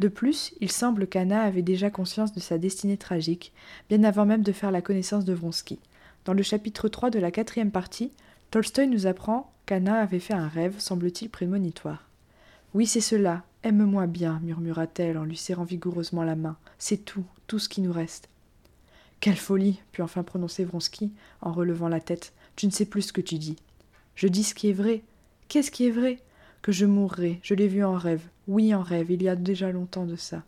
De 0.00 0.08
plus, 0.08 0.54
il 0.60 0.72
semble 0.72 1.06
qu'Anna 1.06 1.42
avait 1.42 1.62
déjà 1.62 1.88
conscience 1.88 2.32
de 2.32 2.40
sa 2.40 2.58
destinée 2.58 2.96
tragique, 2.96 3.52
bien 3.88 4.02
avant 4.02 4.26
même 4.26 4.42
de 4.42 4.52
faire 4.52 4.72
la 4.72 4.82
connaissance 4.82 5.24
de 5.24 5.32
Vronsky. 5.32 5.78
Dans 6.24 6.34
le 6.34 6.42
chapitre 6.42 6.88
3 6.88 7.10
de 7.10 7.18
la 7.18 7.30
quatrième 7.30 7.70
partie, 7.70 8.10
Tolstoï 8.50 8.88
nous 8.88 9.06
apprend 9.06 9.52
qu'Anna 9.66 10.00
avait 10.00 10.18
fait 10.18 10.34
un 10.34 10.48
rêve, 10.48 10.80
semble-t-il 10.80 11.30
prémonitoire. 11.30 12.09
Oui, 12.72 12.86
c'est 12.86 13.00
cela. 13.00 13.42
Aime-moi 13.64 14.06
bien, 14.06 14.38
murmura-t-elle 14.44 15.18
en 15.18 15.24
lui 15.24 15.36
serrant 15.36 15.64
vigoureusement 15.64 16.22
la 16.22 16.36
main. 16.36 16.56
C'est 16.78 17.04
tout, 17.04 17.24
tout 17.48 17.58
ce 17.58 17.68
qui 17.68 17.80
nous 17.80 17.92
reste. 17.92 18.28
Quelle 19.18 19.36
folie 19.36 19.80
put 19.90 20.02
enfin 20.02 20.22
prononcer 20.22 20.64
Vronsky 20.64 21.10
en 21.42 21.52
relevant 21.52 21.88
la 21.88 22.00
tête. 22.00 22.32
Tu 22.54 22.66
ne 22.66 22.70
sais 22.70 22.84
plus 22.84 23.02
ce 23.02 23.12
que 23.12 23.20
tu 23.20 23.38
dis. 23.38 23.56
Je 24.14 24.28
dis 24.28 24.44
ce 24.44 24.54
qui 24.54 24.70
est 24.70 24.74
vrai. 24.74 25.02
Qu'est-ce 25.48 25.72
qui 25.72 25.88
est 25.88 25.90
vrai? 25.90 26.20
Que 26.62 26.70
je 26.70 26.86
mourrai. 26.86 27.40
Je 27.42 27.54
l'ai 27.54 27.66
vu 27.66 27.84
en 27.84 27.94
rêve. 27.94 28.22
Oui, 28.46 28.72
en 28.72 28.82
rêve, 28.82 29.10
il 29.10 29.22
y 29.22 29.28
a 29.28 29.34
déjà 29.34 29.72
longtemps 29.72 30.06
de 30.06 30.16
ça. 30.16 30.44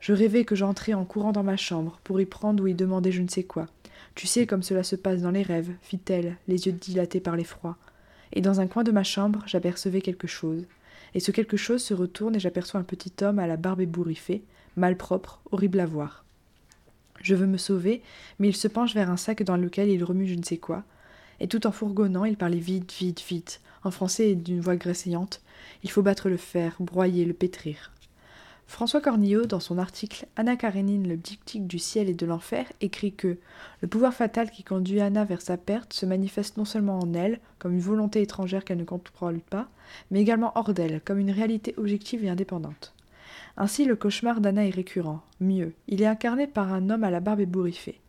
Je 0.00 0.12
rêvais 0.12 0.44
que 0.44 0.56
j'entrais 0.56 0.94
en 0.94 1.04
courant 1.04 1.32
dans 1.32 1.44
ma 1.44 1.56
chambre 1.56 2.00
pour 2.02 2.20
y 2.20 2.26
prendre 2.26 2.64
ou 2.64 2.66
y 2.66 2.74
demander 2.74 3.12
je 3.12 3.22
ne 3.22 3.28
sais 3.28 3.44
quoi. 3.44 3.68
Tu 4.16 4.26
sais 4.26 4.46
comme 4.46 4.64
cela 4.64 4.82
se 4.82 4.96
passe 4.96 5.22
dans 5.22 5.30
les 5.30 5.42
rêves, 5.42 5.72
fit-elle, 5.80 6.36
les 6.48 6.66
yeux 6.66 6.72
dilatés 6.72 7.20
par 7.20 7.36
l'effroi. 7.36 7.76
Et 8.32 8.40
dans 8.40 8.60
un 8.60 8.66
coin 8.66 8.82
de 8.82 8.92
ma 8.92 9.04
chambre, 9.04 9.44
j'apercevais 9.46 10.00
quelque 10.00 10.26
chose. 10.26 10.64
Et 11.14 11.20
ce 11.20 11.30
quelque 11.30 11.56
chose 11.56 11.82
se 11.82 11.94
retourne 11.94 12.36
et 12.36 12.40
j'aperçois 12.40 12.80
un 12.80 12.84
petit 12.84 13.12
homme 13.22 13.38
à 13.38 13.46
la 13.46 13.56
barbe 13.56 13.80
ébouriffée, 13.80 14.44
malpropre, 14.76 15.40
horrible 15.50 15.80
à 15.80 15.86
voir. 15.86 16.24
Je 17.22 17.34
veux 17.34 17.46
me 17.46 17.56
sauver, 17.56 18.02
mais 18.38 18.48
il 18.48 18.56
se 18.56 18.68
penche 18.68 18.94
vers 18.94 19.10
un 19.10 19.16
sac 19.16 19.42
dans 19.42 19.56
lequel 19.56 19.88
il 19.88 20.04
remue 20.04 20.26
je 20.26 20.34
ne 20.34 20.42
sais 20.42 20.58
quoi, 20.58 20.84
et 21.40 21.48
tout 21.48 21.66
en 21.66 21.72
fourgonnant, 21.72 22.24
il 22.24 22.36
parlait 22.36 22.58
vite, 22.58 22.92
vite, 22.92 23.22
vite, 23.22 23.60
en 23.84 23.90
français 23.90 24.30
et 24.30 24.34
d'une 24.34 24.60
voix 24.60 24.76
graissillante. 24.76 25.42
Il 25.82 25.90
faut 25.90 26.02
battre 26.02 26.28
le 26.28 26.36
fer, 26.36 26.76
broyer, 26.80 27.24
le 27.24 27.34
pétrir. 27.34 27.92
François 28.66 29.00
Cornillot, 29.00 29.46
dans 29.46 29.60
son 29.60 29.78
article 29.78 30.26
Anna 30.36 30.56
Karénine, 30.56 31.08
le 31.08 31.16
diptyque 31.16 31.66
du 31.66 31.78
ciel 31.78 32.08
et 32.10 32.14
de 32.14 32.26
l'enfer, 32.26 32.66
écrit 32.80 33.12
que 33.12 33.38
le 33.80 33.88
pouvoir 33.88 34.12
fatal 34.12 34.50
qui 34.50 34.64
conduit 34.64 35.00
Anna 35.00 35.24
vers 35.24 35.40
sa 35.40 35.56
perte 35.56 35.92
se 35.92 36.04
manifeste 36.04 36.56
non 36.56 36.64
seulement 36.64 36.98
en 36.98 37.14
elle, 37.14 37.40
comme 37.58 37.74
une 37.74 37.80
volonté 37.80 38.20
étrangère 38.20 38.64
qu'elle 38.64 38.78
ne 38.78 38.84
contrôle 38.84 39.40
pas, 39.40 39.68
mais 40.10 40.20
également 40.20 40.52
hors 40.56 40.74
d'elle, 40.74 41.00
comme 41.00 41.18
une 41.18 41.30
réalité 41.30 41.74
objective 41.78 42.24
et 42.24 42.28
indépendante. 42.28 42.92
Ainsi, 43.56 43.86
le 43.86 43.96
cauchemar 43.96 44.40
d'Anna 44.40 44.66
est 44.66 44.70
récurrent. 44.70 45.22
Mieux, 45.40 45.72
il 45.88 46.02
est 46.02 46.06
incarné 46.06 46.46
par 46.46 46.72
un 46.72 46.90
homme 46.90 47.04
à 47.04 47.10
la 47.10 47.20
barbe 47.20 47.40
ébouriffée. 47.40 48.00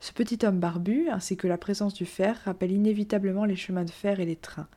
Ce 0.00 0.12
petit 0.12 0.44
homme 0.46 0.60
barbu, 0.60 1.08
ainsi 1.10 1.36
que 1.36 1.48
la 1.48 1.58
présence 1.58 1.92
du 1.92 2.06
fer, 2.06 2.40
rappellent 2.44 2.72
inévitablement 2.72 3.44
les 3.44 3.56
chemins 3.56 3.84
de 3.84 3.90
fer 3.90 4.20
et 4.20 4.26
les 4.26 4.36
trains. 4.36 4.68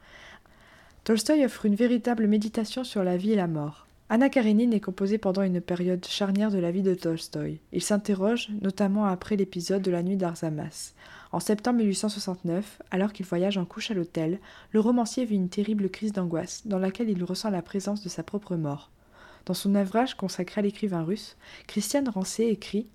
Tolstoï 1.03 1.45
offre 1.45 1.65
une 1.65 1.75
véritable 1.75 2.27
méditation 2.27 2.83
sur 2.83 3.03
la 3.03 3.15
vie 3.15 3.31
et 3.31 3.37
la 3.37 3.47
mort. 3.47 3.86
Anna 4.09 4.29
Karénine 4.29 4.71
est 4.71 4.79
composée 4.79 5.17
pendant 5.17 5.41
une 5.41 5.59
période 5.59 6.05
charnière 6.05 6.49
de 6.49 6.59
la 6.59 6.71
vie 6.71 6.81
de 6.81 6.93
Tolstoï. 6.93 7.59
Il 7.73 7.81
s'interroge, 7.81 8.47
notamment 8.61 9.03
après 9.03 9.35
l'épisode 9.35 9.81
de 9.81 9.91
la 9.91 10.01
nuit 10.01 10.15
d'Arzamas. 10.15 10.93
En 11.33 11.41
septembre 11.41 11.79
1869, 11.79 12.81
alors 12.89 13.11
qu'il 13.11 13.25
voyage 13.25 13.57
en 13.57 13.65
couche 13.65 13.91
à 13.91 13.93
l'hôtel, 13.93 14.39
le 14.71 14.79
romancier 14.79 15.25
vit 15.25 15.35
une 15.35 15.49
terrible 15.49 15.89
crise 15.89 16.13
d'angoisse, 16.13 16.65
dans 16.65 16.79
laquelle 16.79 17.09
il 17.09 17.21
ressent 17.21 17.49
la 17.49 17.61
présence 17.61 18.01
de 18.01 18.07
sa 18.07 18.23
propre 18.23 18.55
mort. 18.55 18.91
Dans 19.45 19.53
son 19.53 19.75
ouvrage 19.75 20.15
consacré 20.15 20.59
à 20.59 20.61
l'écrivain 20.61 21.03
russe, 21.03 21.35
Christiane 21.67 22.07
Rancé 22.07 22.45
écrit 22.45 22.87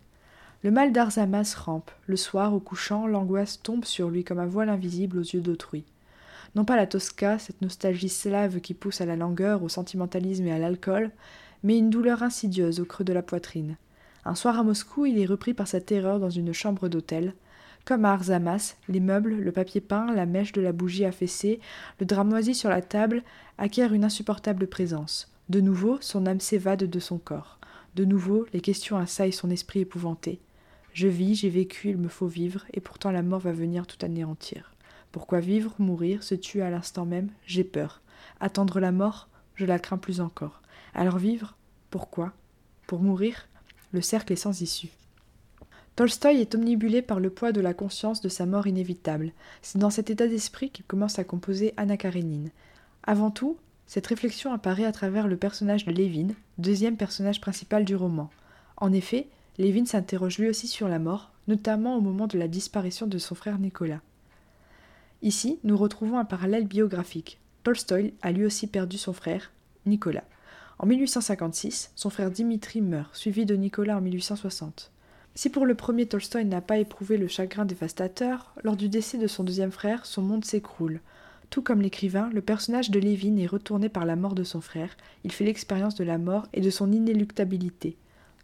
le 0.62 0.70
mal 0.70 0.92
d'Arzamas 0.92 1.56
rampe. 1.56 1.90
Le 2.06 2.16
soir, 2.16 2.54
au 2.54 2.60
couchant, 2.60 3.06
l'angoisse 3.06 3.60
tombe 3.62 3.84
sur 3.84 4.08
lui 4.08 4.24
comme 4.24 4.38
un 4.38 4.46
voile 4.46 4.70
invisible 4.70 5.18
aux 5.18 5.22
yeux 5.22 5.40
d'autrui. 5.40 5.84
Non 6.54 6.64
pas 6.64 6.76
la 6.76 6.86
Tosca, 6.86 7.38
cette 7.38 7.62
nostalgie 7.62 8.10
slave 8.10 8.60
qui 8.60 8.74
pousse 8.74 9.00
à 9.00 9.06
la 9.06 9.16
langueur, 9.16 9.62
au 9.62 9.68
sentimentalisme 9.68 10.46
et 10.46 10.52
à 10.52 10.58
l'alcool, 10.58 11.10
mais 11.62 11.78
une 11.78 11.90
douleur 11.90 12.22
insidieuse 12.22 12.80
au 12.80 12.84
creux 12.84 13.04
de 13.04 13.12
la 13.12 13.22
poitrine. 13.22 13.76
Un 14.24 14.34
soir 14.34 14.58
à 14.58 14.62
Moscou, 14.62 15.06
il 15.06 15.18
est 15.18 15.26
repris 15.26 15.54
par 15.54 15.66
sa 15.66 15.80
terreur 15.80 16.20
dans 16.20 16.30
une 16.30 16.52
chambre 16.52 16.88
d'hôtel. 16.88 17.34
Comme 17.84 18.04
à 18.04 18.12
Arzamas, 18.12 18.76
les 18.88 19.00
meubles, 19.00 19.34
le 19.34 19.50
papier 19.50 19.80
peint, 19.80 20.12
la 20.14 20.26
mèche 20.26 20.52
de 20.52 20.60
la 20.60 20.72
bougie 20.72 21.04
affaissée, 21.04 21.58
le 21.98 22.06
drap 22.06 22.22
moisi 22.22 22.54
sur 22.54 22.70
la 22.70 22.82
table 22.82 23.22
acquièrent 23.58 23.94
une 23.94 24.04
insupportable 24.04 24.66
présence. 24.66 25.32
De 25.48 25.60
nouveau, 25.60 25.98
son 26.00 26.26
âme 26.26 26.38
s'évade 26.38 26.84
de 26.84 27.00
son 27.00 27.18
corps. 27.18 27.58
De 27.96 28.04
nouveau, 28.04 28.46
les 28.52 28.60
questions 28.60 28.96
assaillent 28.96 29.32
son 29.32 29.50
esprit 29.50 29.80
épouvanté. 29.80 30.40
Je 30.92 31.08
vis, 31.08 31.34
j'ai 31.34 31.48
vécu, 31.48 31.88
il 31.88 31.98
me 31.98 32.08
faut 32.08 32.26
vivre, 32.26 32.64
et 32.72 32.80
pourtant 32.80 33.10
la 33.10 33.22
mort 33.22 33.40
va 33.40 33.52
venir 33.52 33.86
tout 33.86 34.04
anéantir. 34.04 34.71
Pourquoi 35.12 35.40
vivre, 35.40 35.74
mourir, 35.78 36.22
se 36.22 36.34
tuer 36.34 36.62
à 36.62 36.70
l'instant 36.70 37.04
même? 37.04 37.28
J'ai 37.46 37.64
peur. 37.64 38.00
Attendre 38.40 38.80
la 38.80 38.92
mort 38.92 39.28
Je 39.54 39.66
la 39.66 39.78
crains 39.78 39.98
plus 39.98 40.22
encore. 40.22 40.62
Alors 40.94 41.18
vivre 41.18 41.54
Pourquoi? 41.90 42.32
Pour 42.86 43.02
mourir 43.02 43.46
Le 43.92 44.00
cercle 44.00 44.32
est 44.32 44.36
sans 44.36 44.62
issue. 44.62 44.88
Tolstoï 45.96 46.40
est 46.40 46.54
omnibulé 46.54 47.02
par 47.02 47.20
le 47.20 47.28
poids 47.28 47.52
de 47.52 47.60
la 47.60 47.74
conscience 47.74 48.22
de 48.22 48.30
sa 48.30 48.46
mort 48.46 48.66
inévitable. 48.66 49.32
C'est 49.60 49.76
dans 49.76 49.90
cet 49.90 50.08
état 50.08 50.26
d'esprit 50.26 50.70
qu'il 50.70 50.86
commence 50.86 51.18
à 51.18 51.24
composer 51.24 51.74
Anna 51.76 51.98
Karénine. 51.98 52.50
Avant 53.02 53.30
tout, 53.30 53.58
cette 53.86 54.06
réflexion 54.06 54.54
apparaît 54.54 54.86
à 54.86 54.92
travers 54.92 55.28
le 55.28 55.36
personnage 55.36 55.84
de 55.84 55.92
Lévin, 55.92 56.28
deuxième 56.56 56.96
personnage 56.96 57.42
principal 57.42 57.84
du 57.84 57.94
roman. 57.94 58.30
En 58.78 58.90
effet, 58.94 59.28
Lévin 59.58 59.84
s'interroge 59.84 60.38
lui 60.38 60.48
aussi 60.48 60.66
sur 60.66 60.88
la 60.88 60.98
mort, 60.98 61.32
notamment 61.46 61.96
au 61.96 62.00
moment 62.00 62.26
de 62.26 62.38
la 62.38 62.48
disparition 62.48 63.06
de 63.06 63.18
son 63.18 63.34
frère 63.34 63.58
Nicolas. 63.58 64.00
Ici, 65.22 65.60
nous 65.62 65.76
retrouvons 65.76 66.18
un 66.18 66.24
parallèle 66.24 66.66
biographique. 66.66 67.38
Tolstoï 67.62 68.12
a 68.22 68.32
lui 68.32 68.44
aussi 68.44 68.66
perdu 68.66 68.98
son 68.98 69.12
frère, 69.12 69.52
Nicolas. 69.86 70.24
En 70.80 70.86
1856, 70.86 71.92
son 71.94 72.10
frère 72.10 72.32
Dimitri 72.32 72.80
meurt, 72.80 73.14
suivi 73.14 73.46
de 73.46 73.54
Nicolas 73.54 73.98
en 73.98 74.00
1860. 74.00 74.90
Si 75.36 75.48
pour 75.48 75.64
le 75.64 75.76
premier 75.76 76.06
Tolstoï 76.06 76.44
n'a 76.44 76.60
pas 76.60 76.78
éprouvé 76.78 77.18
le 77.18 77.28
chagrin 77.28 77.64
dévastateur, 77.64 78.52
lors 78.64 78.76
du 78.76 78.88
décès 78.88 79.16
de 79.16 79.28
son 79.28 79.44
deuxième 79.44 79.70
frère, 79.70 80.06
son 80.06 80.22
monde 80.22 80.44
s'écroule. 80.44 81.00
Tout 81.50 81.62
comme 81.62 81.82
l'écrivain, 81.82 82.28
le 82.32 82.42
personnage 82.42 82.90
de 82.90 82.98
Lévin 82.98 83.36
est 83.36 83.46
retourné 83.46 83.88
par 83.88 84.04
la 84.04 84.16
mort 84.16 84.34
de 84.34 84.42
son 84.42 84.60
frère, 84.60 84.96
il 85.22 85.30
fait 85.30 85.44
l'expérience 85.44 85.94
de 85.94 86.04
la 86.04 86.18
mort 86.18 86.48
et 86.52 86.60
de 86.60 86.70
son 86.70 86.90
inéluctabilité. 86.90 87.96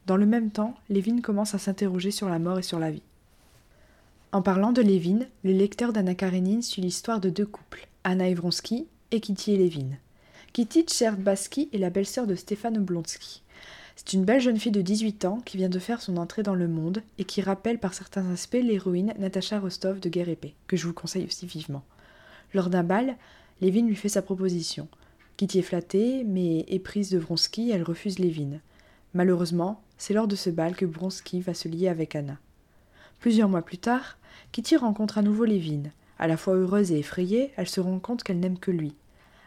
Dans 0.06 0.16
le 0.16 0.26
même 0.26 0.52
temps, 0.52 0.76
Lévin 0.88 1.20
commence 1.23 1.54
à 1.54 1.58
s'interroger 1.58 2.12
sur 2.12 2.28
la 2.28 2.38
mort 2.38 2.61
et 2.61 2.62
sur 2.62 2.78
la 2.78 2.92
vie. 2.92 3.02
En 4.30 4.42
parlant 4.42 4.73
de 4.73 4.82
Lévin, 4.82 5.20
le 5.42 5.52
lecteur 5.52 5.94
d'Anna 5.94 6.14
Karenine 6.14 6.61
suit 6.61 6.82
l'histoire 6.82 7.18
de 7.18 7.30
deux 7.30 7.47
couples, 7.47 7.88
Anna 8.04 8.28
Evronsky 8.28 8.87
et 9.11 9.20
Kitty 9.20 9.54
et 9.54 9.56
Lévin. 9.56 9.97
Kitty 10.52 10.82
Tcherbaski 10.82 11.70
est 11.73 11.78
la 11.78 11.88
belle-sœur 11.88 12.26
de 12.26 12.35
Stéphane 12.35 12.78
Blonsky. 12.78 13.42
C'est 13.97 14.12
une 14.12 14.26
belle 14.26 14.42
jeune 14.42 14.58
fille 14.58 14.70
de 14.70 14.82
18 14.82 15.25
ans 15.25 15.40
qui 15.47 15.56
vient 15.56 15.70
de 15.70 15.78
faire 15.78 16.02
son 16.02 16.18
entrée 16.18 16.42
dans 16.42 16.54
le 16.54 16.68
monde 16.68 17.02
et 17.16 17.25
qui 17.25 17.40
rappelle 17.40 17.78
par 17.78 17.94
certains 17.94 18.30
aspects 18.30 18.58
l'héroïne 18.62 19.14
Natacha 19.18 19.61
Rostov 19.61 19.99
de 19.99 20.11
Guerre 20.11 20.28
épée, 20.28 20.54
que 20.66 20.76
je 20.76 20.87
vous 20.87 20.92
conseille 20.92 21.25
aussi 21.25 21.47
vivement. 21.47 21.85
Lors 22.52 22.68
d'un 22.68 22.85
bal, 22.85 23.16
Lévin 23.62 23.87
lui 23.87 23.97
fait 23.97 24.11
sa 24.11 24.20
proposition. 24.20 24.88
Kitty 25.38 25.61
est 25.61 25.62
flattée, 25.62 26.25
mais 26.25 26.66
éprise 26.68 27.08
de 27.08 27.18
Vronsky, 27.18 27.70
elle 27.70 27.82
refuse 27.82 28.18
Lévin. 28.18 28.61
Malheureusement, 29.14 29.82
c'est 29.97 30.12
lors 30.12 30.28
de 30.28 30.37
ce 30.37 30.50
bal 30.50 30.76
que 30.76 30.85
Bronsky 30.85 31.40
va 31.40 31.54
se 31.54 31.68
lier 31.68 31.88
avec 31.88 32.14
Anna. 32.14 32.37
Plusieurs 33.20 33.49
mois 33.49 33.62
plus 33.62 33.78
tard, 33.78 34.17
Kitty 34.52 34.76
rencontre 34.76 35.18
à 35.18 35.23
nouveau 35.23 35.44
Lévin. 35.44 35.85
À 36.18 36.26
la 36.26 36.37
fois 36.37 36.54
heureuse 36.54 36.92
et 36.92 36.99
effrayée, 36.99 37.52
elle 37.56 37.68
se 37.68 37.80
rend 37.80 37.99
compte 37.99 38.23
qu'elle 38.23 38.40
n'aime 38.40 38.58
que 38.58 38.70
lui. 38.70 38.94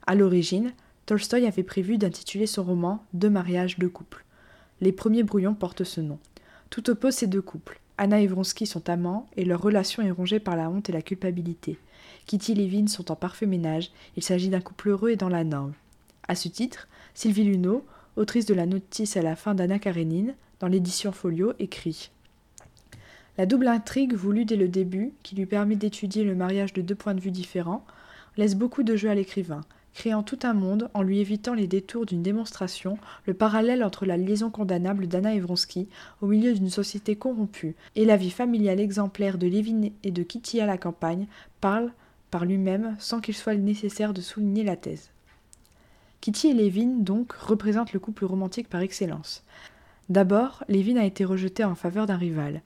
À 0.07 0.15
l'origine, 0.15 0.73
Tolstoï 1.05 1.45
avait 1.45 1.63
prévu 1.63 1.97
d'intituler 1.97 2.47
son 2.47 2.63
roman 2.63 3.03
Deux 3.13 3.29
mariages, 3.29 3.77
deux 3.77 3.89
couples. 3.89 4.23
Les 4.79 4.91
premiers 4.91 5.23
brouillons 5.23 5.53
portent 5.53 5.83
ce 5.83 6.01
nom. 6.01 6.19
Tout 6.69 6.89
oppose 6.89 7.15
ces 7.15 7.27
deux 7.27 7.41
couples. 7.41 7.79
Anna 7.97 8.21
et 8.21 8.27
Vronsky 8.27 8.65
sont 8.65 8.89
amants 8.89 9.27
et 9.37 9.45
leur 9.45 9.61
relation 9.61 10.01
est 10.01 10.11
rongée 10.11 10.39
par 10.39 10.55
la 10.55 10.69
honte 10.69 10.89
et 10.89 10.93
la 10.93 11.01
culpabilité. 11.01 11.77
Kitty 12.25 12.53
et 12.53 12.55
Lévin 12.55 12.87
sont 12.87 13.11
en 13.11 13.15
parfait 13.15 13.45
ménage, 13.45 13.91
il 14.15 14.23
s'agit 14.23 14.49
d'un 14.49 14.61
couple 14.61 14.89
heureux 14.89 15.09
et 15.09 15.15
dans 15.15 15.29
la 15.29 15.43
norme. 15.43 15.73
À 16.27 16.35
ce 16.35 16.47
titre, 16.47 16.87
Sylvie 17.13 17.43
Luneau, 17.43 17.85
autrice 18.15 18.45
de 18.45 18.53
la 18.53 18.65
notice 18.65 19.17
à 19.17 19.21
la 19.21 19.35
fin 19.35 19.53
d'Anna 19.53 19.79
Karénine, 19.79 20.35
dans 20.59 20.67
l'édition 20.67 21.11
Folio, 21.11 21.53
écrit 21.59 22.09
La 23.41 23.47
double 23.47 23.69
intrigue 23.69 24.13
voulue 24.13 24.45
dès 24.45 24.55
le 24.55 24.67
début, 24.67 25.13
qui 25.23 25.33
lui 25.33 25.47
permet 25.47 25.75
d'étudier 25.75 26.23
le 26.23 26.35
mariage 26.35 26.73
de 26.73 26.83
deux 26.83 26.93
points 26.93 27.15
de 27.15 27.19
vue 27.19 27.31
différents, 27.31 27.83
laisse 28.37 28.53
beaucoup 28.53 28.83
de 28.83 28.95
jeu 28.95 29.09
à 29.09 29.15
l'écrivain, 29.15 29.61
créant 29.95 30.21
tout 30.21 30.37
un 30.43 30.53
monde 30.53 30.91
en 30.93 31.01
lui 31.01 31.17
évitant 31.17 31.55
les 31.55 31.65
détours 31.65 32.05
d'une 32.05 32.21
démonstration, 32.21 32.99
le 33.25 33.33
parallèle 33.33 33.83
entre 33.83 34.05
la 34.05 34.15
liaison 34.15 34.51
condamnable 34.51 35.07
d'Anna 35.07 35.33
Evronsky 35.33 35.87
au 36.21 36.27
milieu 36.27 36.53
d'une 36.53 36.69
société 36.69 37.15
corrompue 37.15 37.73
et 37.95 38.05
la 38.05 38.15
vie 38.15 38.29
familiale 38.29 38.79
exemplaire 38.79 39.39
de 39.39 39.47
Lévin 39.47 39.89
et 40.03 40.11
de 40.11 40.21
Kitty 40.21 40.61
à 40.61 40.67
la 40.67 40.77
campagne 40.77 41.25
parle 41.61 41.91
par 42.29 42.45
lui-même 42.45 42.95
sans 42.99 43.21
qu'il 43.21 43.33
soit 43.33 43.55
nécessaire 43.55 44.13
de 44.13 44.21
souligner 44.21 44.63
la 44.63 44.75
thèse. 44.75 45.09
Kitty 46.19 46.49
et 46.49 46.53
Levin, 46.53 46.99
donc, 46.99 47.33
représentent 47.33 47.93
le 47.93 47.99
couple 47.99 48.25
romantique 48.25 48.69
par 48.69 48.81
excellence. 48.81 49.43
D'abord, 50.09 50.63
Lévin 50.67 50.97
a 50.97 51.05
été 51.05 51.25
rejeté 51.25 51.63
en 51.63 51.73
faveur 51.73 52.05
d'un 52.05 52.17
rival. 52.17 52.61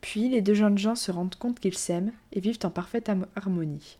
Puis 0.00 0.28
les 0.28 0.40
deux 0.40 0.54
jeunes 0.54 0.78
gens 0.78 0.94
se 0.94 1.12
rendent 1.12 1.34
compte 1.34 1.60
qu'ils 1.60 1.76
s'aiment 1.76 2.12
et 2.32 2.40
vivent 2.40 2.58
en 2.64 2.70
parfaite 2.70 3.10
harmonie. 3.36 3.98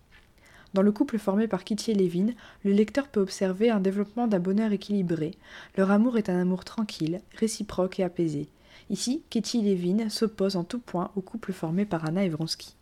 Dans 0.72 0.82
le 0.82 0.92
couple 0.92 1.18
formé 1.18 1.48
par 1.48 1.64
Kitty 1.64 1.90
et 1.90 1.94
Lévin, 1.94 2.28
le 2.64 2.72
lecteur 2.72 3.08
peut 3.08 3.20
observer 3.20 3.70
un 3.70 3.80
développement 3.80 4.28
d'un 4.28 4.38
bonheur 4.38 4.72
équilibré. 4.72 5.32
Leur 5.76 5.90
amour 5.90 6.16
est 6.16 6.30
un 6.30 6.40
amour 6.40 6.64
tranquille, 6.64 7.20
réciproque 7.36 7.98
et 7.98 8.04
apaisé. 8.04 8.48
Ici, 8.88 9.22
Kitty 9.30 9.58
et 9.58 9.62
Lévin 9.62 10.08
s'opposent 10.08 10.56
en 10.56 10.64
tout 10.64 10.78
point 10.78 11.10
au 11.16 11.20
couple 11.20 11.52
formé 11.52 11.84
par 11.84 12.04
Anna 12.04 12.24
et 12.24 12.28
Vronsky. 12.28 12.76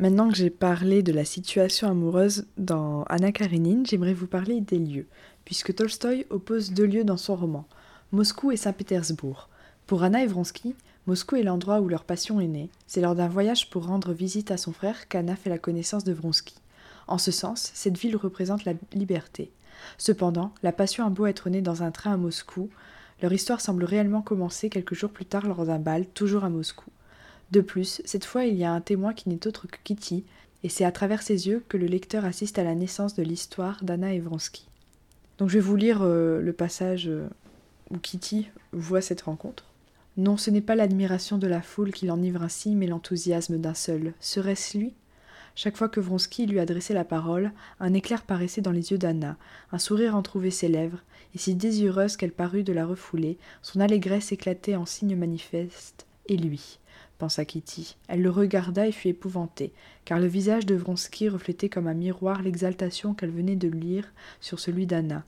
Maintenant 0.00 0.28
que 0.28 0.36
j'ai 0.36 0.50
parlé 0.50 1.02
de 1.02 1.12
la 1.12 1.24
situation 1.24 1.88
amoureuse 1.88 2.46
dans 2.56 3.02
Anna 3.04 3.32
Karenine, 3.32 3.84
j'aimerais 3.86 4.14
vous 4.14 4.28
parler 4.28 4.60
des 4.60 4.78
lieux, 4.78 5.06
puisque 5.44 5.74
Tolstoï 5.74 6.24
oppose 6.30 6.72
deux 6.72 6.86
lieux 6.86 7.04
dans 7.04 7.16
son 7.16 7.34
roman, 7.34 7.66
Moscou 8.12 8.52
et 8.52 8.56
Saint-Pétersbourg. 8.56 9.48
Pour 9.86 10.02
Anna 10.02 10.22
et 10.22 10.26
Vronsky, 10.26 10.74
Moscou 11.08 11.36
est 11.36 11.42
l'endroit 11.42 11.80
où 11.80 11.88
leur 11.88 12.04
passion 12.04 12.38
est 12.38 12.46
née. 12.46 12.68
C'est 12.86 13.00
lors 13.00 13.14
d'un 13.14 13.28
voyage 13.28 13.70
pour 13.70 13.86
rendre 13.86 14.12
visite 14.12 14.50
à 14.50 14.58
son 14.58 14.72
frère 14.74 15.08
qu'Anna 15.08 15.36
fait 15.36 15.48
la 15.48 15.56
connaissance 15.56 16.04
de 16.04 16.12
Vronsky. 16.12 16.54
En 17.06 17.16
ce 17.16 17.30
sens, 17.30 17.70
cette 17.72 17.96
ville 17.96 18.14
représente 18.14 18.66
la 18.66 18.74
liberté. 18.92 19.50
Cependant, 19.96 20.52
la 20.62 20.70
passion 20.70 21.06
a 21.06 21.08
beau 21.08 21.24
être 21.24 21.48
née 21.48 21.62
dans 21.62 21.82
un 21.82 21.92
train 21.92 22.12
à 22.12 22.16
Moscou, 22.18 22.68
leur 23.22 23.32
histoire 23.32 23.62
semble 23.62 23.84
réellement 23.84 24.20
commencer 24.20 24.68
quelques 24.68 24.92
jours 24.92 25.08
plus 25.08 25.24
tard 25.24 25.46
lors 25.46 25.64
d'un 25.64 25.78
bal, 25.78 26.04
toujours 26.08 26.44
à 26.44 26.50
Moscou. 26.50 26.90
De 27.52 27.62
plus, 27.62 28.02
cette 28.04 28.26
fois 28.26 28.44
il 28.44 28.56
y 28.56 28.64
a 28.64 28.72
un 28.72 28.82
témoin 28.82 29.14
qui 29.14 29.30
n'est 29.30 29.46
autre 29.46 29.66
que 29.66 29.78
Kitty, 29.82 30.26
et 30.62 30.68
c'est 30.68 30.84
à 30.84 30.92
travers 30.92 31.22
ses 31.22 31.48
yeux 31.48 31.64
que 31.70 31.78
le 31.78 31.86
lecteur 31.86 32.26
assiste 32.26 32.58
à 32.58 32.64
la 32.64 32.74
naissance 32.74 33.14
de 33.14 33.22
l'histoire 33.22 33.82
d'Anna 33.82 34.12
Evronsky. 34.12 34.68
Donc 35.38 35.48
je 35.48 35.54
vais 35.54 35.64
vous 35.64 35.76
lire 35.76 36.00
euh, 36.02 36.42
le 36.42 36.52
passage 36.52 37.08
euh, 37.08 37.26
où 37.90 37.96
Kitty 37.96 38.50
voit 38.72 39.00
cette 39.00 39.22
rencontre. 39.22 39.67
Non, 40.18 40.36
ce 40.36 40.50
n'est 40.50 40.60
pas 40.60 40.74
l'admiration 40.74 41.38
de 41.38 41.46
la 41.46 41.62
foule 41.62 41.92
qui 41.92 42.06
l'enivre 42.06 42.42
ainsi, 42.42 42.74
mais 42.74 42.88
l'enthousiasme 42.88 43.56
d'un 43.56 43.72
seul. 43.72 44.14
Serait-ce 44.18 44.76
lui? 44.76 44.94
Chaque 45.54 45.76
fois 45.76 45.88
que 45.88 46.00
Vronsky 46.00 46.44
lui 46.44 46.58
adressait 46.58 46.92
la 46.92 47.04
parole, 47.04 47.52
un 47.78 47.94
éclair 47.94 48.22
paraissait 48.22 48.60
dans 48.60 48.72
les 48.72 48.90
yeux 48.90 48.98
d'Anna, 48.98 49.36
un 49.70 49.78
sourire 49.78 50.16
entr'ouvrait 50.16 50.50
ses 50.50 50.66
lèvres, 50.66 51.04
et 51.36 51.38
si 51.38 51.54
désireuse 51.54 52.16
qu'elle 52.16 52.32
parut 52.32 52.64
de 52.64 52.72
la 52.72 52.84
refouler, 52.84 53.38
son 53.62 53.78
allégresse 53.78 54.32
éclatait 54.32 54.74
en 54.74 54.86
signe 54.86 55.14
manifeste. 55.14 56.06
Et 56.26 56.36
lui? 56.36 56.80
pensa 57.18 57.44
Kitty. 57.44 57.96
Elle 58.08 58.22
le 58.22 58.30
regarda 58.30 58.88
et 58.88 58.92
fut 58.92 59.08
épouvantée, 59.08 59.72
car 60.04 60.18
le 60.18 60.26
visage 60.26 60.66
de 60.66 60.74
Vronsky 60.74 61.28
reflétait 61.28 61.68
comme 61.68 61.86
un 61.86 61.94
miroir 61.94 62.42
l'exaltation 62.42 63.14
qu'elle 63.14 63.30
venait 63.30 63.54
de 63.54 63.68
lire 63.68 64.12
sur 64.40 64.58
celui 64.58 64.86
d'Anna. 64.86 65.24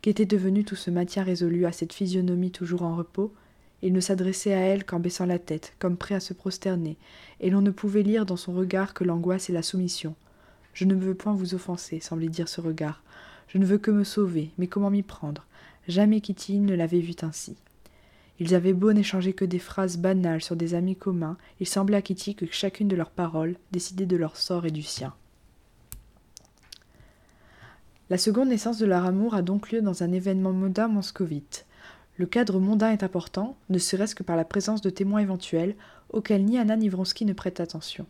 Qu'était 0.00 0.24
devenu 0.24 0.64
tout 0.64 0.76
ce 0.76 0.90
maintien 0.90 1.24
résolu 1.24 1.66
à 1.66 1.72
cette 1.72 1.92
physionomie 1.92 2.52
toujours 2.52 2.84
en 2.84 2.96
repos? 2.96 3.34
Il 3.82 3.92
ne 3.92 4.00
s'adressait 4.00 4.52
à 4.52 4.58
elle 4.58 4.84
qu'en 4.84 5.00
baissant 5.00 5.26
la 5.26 5.38
tête, 5.38 5.74
comme 5.78 5.96
prêt 5.96 6.14
à 6.14 6.20
se 6.20 6.34
prosterner, 6.34 6.96
et 7.40 7.50
l'on 7.50 7.60
ne 7.60 7.70
pouvait 7.70 8.02
lire 8.02 8.26
dans 8.26 8.36
son 8.36 8.52
regard 8.52 8.94
que 8.94 9.04
l'angoisse 9.04 9.50
et 9.50 9.52
la 9.52 9.62
soumission. 9.62 10.14
Je 10.74 10.84
ne 10.84 10.94
veux 10.94 11.14
point 11.14 11.34
vous 11.34 11.54
offenser, 11.54 12.00
semblait 12.00 12.28
dire 12.28 12.48
ce 12.48 12.60
regard. 12.60 13.02
Je 13.48 13.58
ne 13.58 13.66
veux 13.66 13.78
que 13.78 13.90
me 13.90 14.04
sauver, 14.04 14.50
mais 14.58 14.66
comment 14.66 14.90
m'y 14.90 15.02
prendre? 15.02 15.44
Jamais 15.88 16.20
Kitty 16.20 16.58
ne 16.60 16.74
l'avait 16.74 17.00
vu 17.00 17.14
ainsi. 17.22 17.56
Ils 18.38 18.54
avaient 18.54 18.72
beau 18.72 18.92
n'échanger 18.92 19.32
que 19.32 19.44
des 19.44 19.58
phrases 19.58 19.98
banales 19.98 20.40
sur 20.40 20.56
des 20.56 20.74
amis 20.74 20.96
communs, 20.96 21.36
il 21.60 21.66
semblait 21.66 21.96
à 21.96 22.02
Kitty 22.02 22.34
que 22.34 22.46
chacune 22.50 22.88
de 22.88 22.96
leurs 22.96 23.10
paroles 23.10 23.56
décidait 23.72 24.06
de 24.06 24.16
leur 24.16 24.36
sort 24.36 24.66
et 24.66 24.70
du 24.70 24.82
sien. 24.82 25.12
La 28.08 28.18
seconde 28.18 28.48
naissance 28.48 28.78
de 28.78 28.86
leur 28.86 29.04
amour 29.04 29.34
a 29.34 29.42
donc 29.42 29.70
lieu 29.70 29.82
dans 29.82 30.02
un 30.02 30.12
événement 30.12 30.52
modin 30.52 30.88
moscovite. 30.88 31.66
Le 32.20 32.26
cadre 32.26 32.60
mondain 32.60 32.90
est 32.90 33.02
important, 33.02 33.56
ne 33.70 33.78
serait-ce 33.78 34.14
que 34.14 34.22
par 34.22 34.36
la 34.36 34.44
présence 34.44 34.82
de 34.82 34.90
témoins 34.90 35.20
éventuels, 35.20 35.74
auxquels 36.10 36.44
ni 36.44 36.58
Anna 36.58 36.76
ni 36.76 36.90
Vronsky 36.90 37.24
ne 37.24 37.32
prêtent 37.32 37.60
attention. 37.60 38.04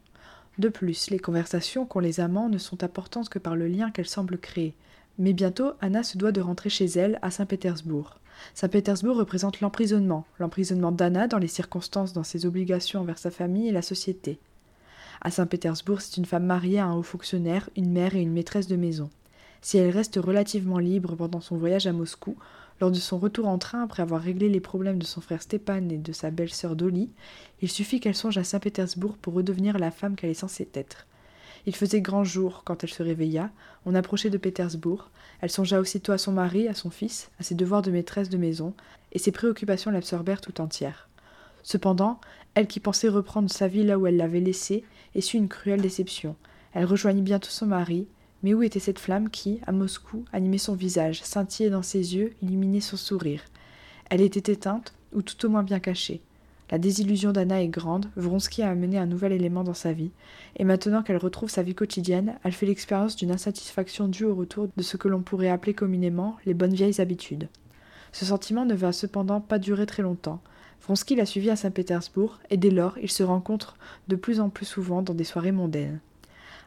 De 0.58 0.68
plus, 0.68 1.10
les 1.10 1.20
conversations 1.20 1.86
qu'ont 1.86 2.00
les 2.00 2.18
amants 2.18 2.48
ne 2.48 2.58
sont 2.58 2.82
importantes 2.82 3.28
que 3.28 3.38
par 3.38 3.54
le 3.54 3.68
lien 3.68 3.92
qu'elles 3.92 4.08
semblent 4.08 4.36
créer. 4.36 4.74
Mais 5.18 5.32
bientôt, 5.32 5.74
Anna 5.80 6.02
se 6.02 6.18
doit 6.18 6.32
de 6.32 6.40
rentrer 6.40 6.70
chez 6.70 6.86
elle, 6.86 7.20
à 7.22 7.30
Saint-Pétersbourg. 7.30 8.18
Saint-Pétersbourg 8.54 9.16
représente 9.16 9.60
l'emprisonnement, 9.60 10.26
l'emprisonnement 10.40 10.90
d'Anna 10.90 11.28
dans 11.28 11.38
les 11.38 11.46
circonstances, 11.46 12.12
dans 12.12 12.24
ses 12.24 12.46
obligations 12.46 13.02
envers 13.02 13.18
sa 13.18 13.30
famille 13.30 13.68
et 13.68 13.72
la 13.72 13.80
société. 13.80 14.40
À 15.20 15.30
Saint-Pétersbourg, 15.30 16.00
c'est 16.00 16.16
une 16.16 16.26
femme 16.26 16.46
mariée 16.46 16.80
à 16.80 16.86
un 16.86 16.96
haut 16.96 17.04
fonctionnaire, 17.04 17.70
une 17.76 17.92
mère 17.92 18.16
et 18.16 18.22
une 18.22 18.32
maîtresse 18.32 18.66
de 18.66 18.74
maison. 18.74 19.08
Si 19.62 19.78
elle 19.78 19.90
reste 19.90 20.16
relativement 20.16 20.78
libre 20.78 21.14
pendant 21.14 21.40
son 21.40 21.56
voyage 21.56 21.86
à 21.86 21.92
Moscou, 21.92 22.34
lors 22.80 22.90
de 22.90 22.96
son 22.96 23.18
retour 23.18 23.46
en 23.46 23.58
train, 23.58 23.82
après 23.82 24.02
avoir 24.02 24.22
réglé 24.22 24.48
les 24.48 24.60
problèmes 24.60 24.98
de 24.98 25.04
son 25.04 25.20
frère 25.20 25.42
Stepan 25.42 25.88
et 25.90 25.98
de 25.98 26.12
sa 26.12 26.30
belle-sœur 26.30 26.76
Dolly, 26.76 27.10
il 27.60 27.70
suffit 27.70 28.00
qu'elle 28.00 28.14
songe 28.14 28.38
à 28.38 28.44
Saint-Pétersbourg 28.44 29.18
pour 29.18 29.34
redevenir 29.34 29.78
la 29.78 29.90
femme 29.90 30.16
qu'elle 30.16 30.30
est 30.30 30.34
censée 30.34 30.68
être. 30.74 31.06
Il 31.66 31.76
faisait 31.76 32.00
grand 32.00 32.24
jour 32.24 32.62
quand 32.64 32.82
elle 32.82 32.90
se 32.90 33.02
réveilla, 33.02 33.50
on 33.84 33.94
approchait 33.94 34.30
de 34.30 34.38
Pétersbourg, 34.38 35.10
elle 35.42 35.50
songea 35.50 35.78
aussitôt 35.78 36.12
à 36.12 36.18
son 36.18 36.32
mari, 36.32 36.68
à 36.68 36.74
son 36.74 36.88
fils, 36.88 37.30
à 37.38 37.42
ses 37.42 37.54
devoirs 37.54 37.82
de 37.82 37.90
maîtresse 37.90 38.30
de 38.30 38.38
maison, 38.38 38.72
et 39.12 39.18
ses 39.18 39.32
préoccupations 39.32 39.90
l'absorbèrent 39.90 40.40
tout 40.40 40.60
entière. 40.62 41.08
Cependant, 41.62 42.18
elle 42.54 42.66
qui 42.66 42.80
pensait 42.80 43.08
reprendre 43.08 43.50
sa 43.50 43.68
vie 43.68 43.84
là 43.84 43.98
où 43.98 44.06
elle 44.06 44.16
l'avait 44.16 44.40
laissée, 44.40 44.84
essuie 45.14 45.38
une 45.38 45.48
cruelle 45.48 45.82
déception. 45.82 46.34
Elle 46.72 46.86
rejoignit 46.86 47.22
bientôt 47.22 47.50
son 47.50 47.66
mari, 47.66 48.08
mais 48.42 48.54
où 48.54 48.62
était 48.62 48.80
cette 48.80 48.98
flamme 48.98 49.30
qui, 49.30 49.60
à 49.66 49.72
Moscou, 49.72 50.24
animait 50.32 50.58
son 50.58 50.74
visage, 50.74 51.22
scintillait 51.22 51.70
dans 51.70 51.82
ses 51.82 52.16
yeux, 52.16 52.32
illuminait 52.42 52.80
son 52.80 52.96
sourire? 52.96 53.42
Elle 54.08 54.20
était 54.20 54.52
éteinte, 54.52 54.94
ou 55.12 55.22
tout 55.22 55.46
au 55.46 55.48
moins 55.48 55.62
bien 55.62 55.80
cachée. 55.80 56.20
La 56.70 56.78
désillusion 56.78 57.32
d'Anna 57.32 57.62
est 57.62 57.68
grande, 57.68 58.06
Vronsky 58.14 58.62
a 58.62 58.70
amené 58.70 58.96
un 58.96 59.06
nouvel 59.06 59.32
élément 59.32 59.64
dans 59.64 59.74
sa 59.74 59.92
vie, 59.92 60.12
et 60.56 60.62
maintenant 60.62 61.02
qu'elle 61.02 61.16
retrouve 61.16 61.50
sa 61.50 61.64
vie 61.64 61.74
quotidienne, 61.74 62.36
elle 62.44 62.52
fait 62.52 62.66
l'expérience 62.66 63.16
d'une 63.16 63.32
insatisfaction 63.32 64.06
due 64.06 64.24
au 64.24 64.36
retour 64.36 64.68
de 64.76 64.82
ce 64.82 64.96
que 64.96 65.08
l'on 65.08 65.22
pourrait 65.22 65.48
appeler 65.48 65.74
communément 65.74 66.36
les 66.46 66.54
bonnes 66.54 66.74
vieilles 66.74 67.00
habitudes. 67.00 67.48
Ce 68.12 68.24
sentiment 68.24 68.64
ne 68.64 68.74
va 68.74 68.92
cependant 68.92 69.40
pas 69.40 69.58
durer 69.58 69.86
très 69.86 70.04
longtemps. 70.04 70.40
Vronsky 70.82 71.16
l'a 71.16 71.26
suivi 71.26 71.50
à 71.50 71.56
Saint-Pétersbourg, 71.56 72.38
et 72.50 72.56
dès 72.56 72.70
lors, 72.70 72.96
ils 72.98 73.10
se 73.10 73.24
rencontrent 73.24 73.76
de 74.06 74.16
plus 74.16 74.38
en 74.38 74.48
plus 74.48 74.66
souvent 74.66 75.02
dans 75.02 75.14
des 75.14 75.24
soirées 75.24 75.52
mondaines. 75.52 76.00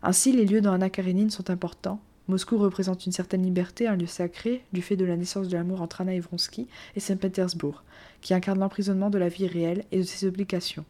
Ainsi, 0.03 0.33
les 0.33 0.45
lieux 0.45 0.59
dans 0.59 0.73
Anna 0.73 0.89
Karenine 0.89 1.29
sont 1.29 1.49
importants. 1.49 2.01
Moscou 2.27 2.57
représente 2.57 3.05
une 3.05 3.13
certaine 3.13 3.43
liberté, 3.43 3.87
un 3.87 3.95
lieu 3.95 4.05
sacré, 4.05 4.63
du 4.73 4.81
fait 4.81 4.97
de 4.97 5.05
la 5.05 5.15
naissance 5.15 5.47
de 5.47 5.55
l'amour 5.55 5.81
entre 5.81 6.01
Anna 6.01 6.13
et 6.13 6.21
et 6.95 6.99
Saint-Pétersbourg, 6.99 7.83
qui 8.21 8.33
incarne 8.33 8.59
l'emprisonnement 8.59 9.09
de 9.09 9.17
la 9.17 9.29
vie 9.29 9.47
réelle 9.47 9.85
et 9.91 9.99
de 9.99 10.03
ses 10.03 10.27
obligations. 10.27 10.83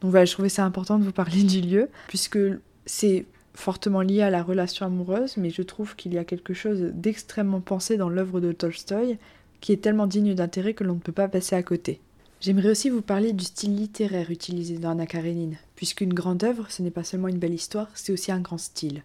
Donc 0.00 0.10
voilà, 0.10 0.24
je 0.24 0.32
trouvais 0.32 0.48
ça 0.48 0.64
important 0.64 0.98
de 0.98 1.04
vous 1.04 1.12
parler 1.12 1.42
du 1.42 1.60
lieu, 1.60 1.88
puisque 2.08 2.38
c'est 2.86 3.26
fortement 3.54 4.00
lié 4.00 4.22
à 4.22 4.30
la 4.30 4.42
relation 4.42 4.86
amoureuse, 4.86 5.36
mais 5.36 5.50
je 5.50 5.62
trouve 5.62 5.94
qu'il 5.94 6.12
y 6.14 6.18
a 6.18 6.24
quelque 6.24 6.54
chose 6.54 6.90
d'extrêmement 6.94 7.60
pensé 7.60 7.96
dans 7.96 8.08
l'œuvre 8.08 8.40
de 8.40 8.52
Tolstoï, 8.52 9.18
qui 9.60 9.72
est 9.72 9.82
tellement 9.82 10.06
digne 10.06 10.34
d'intérêt 10.34 10.74
que 10.74 10.84
l'on 10.84 10.94
ne 10.94 11.00
peut 11.00 11.12
pas 11.12 11.28
passer 11.28 11.54
à 11.54 11.62
côté. 11.62 12.00
J'aimerais 12.44 12.68
aussi 12.68 12.90
vous 12.90 13.00
parler 13.00 13.32
du 13.32 13.42
style 13.42 13.74
littéraire 13.74 14.30
utilisé 14.30 14.76
dans 14.76 14.90
Anna 14.90 15.06
Karenine, 15.06 15.56
puisqu'une 15.76 16.12
grande 16.12 16.44
œuvre, 16.44 16.70
ce 16.70 16.82
n'est 16.82 16.90
pas 16.90 17.02
seulement 17.02 17.28
une 17.28 17.38
belle 17.38 17.54
histoire, 17.54 17.88
c'est 17.94 18.12
aussi 18.12 18.32
un 18.32 18.40
grand 18.40 18.58
style. 18.58 19.02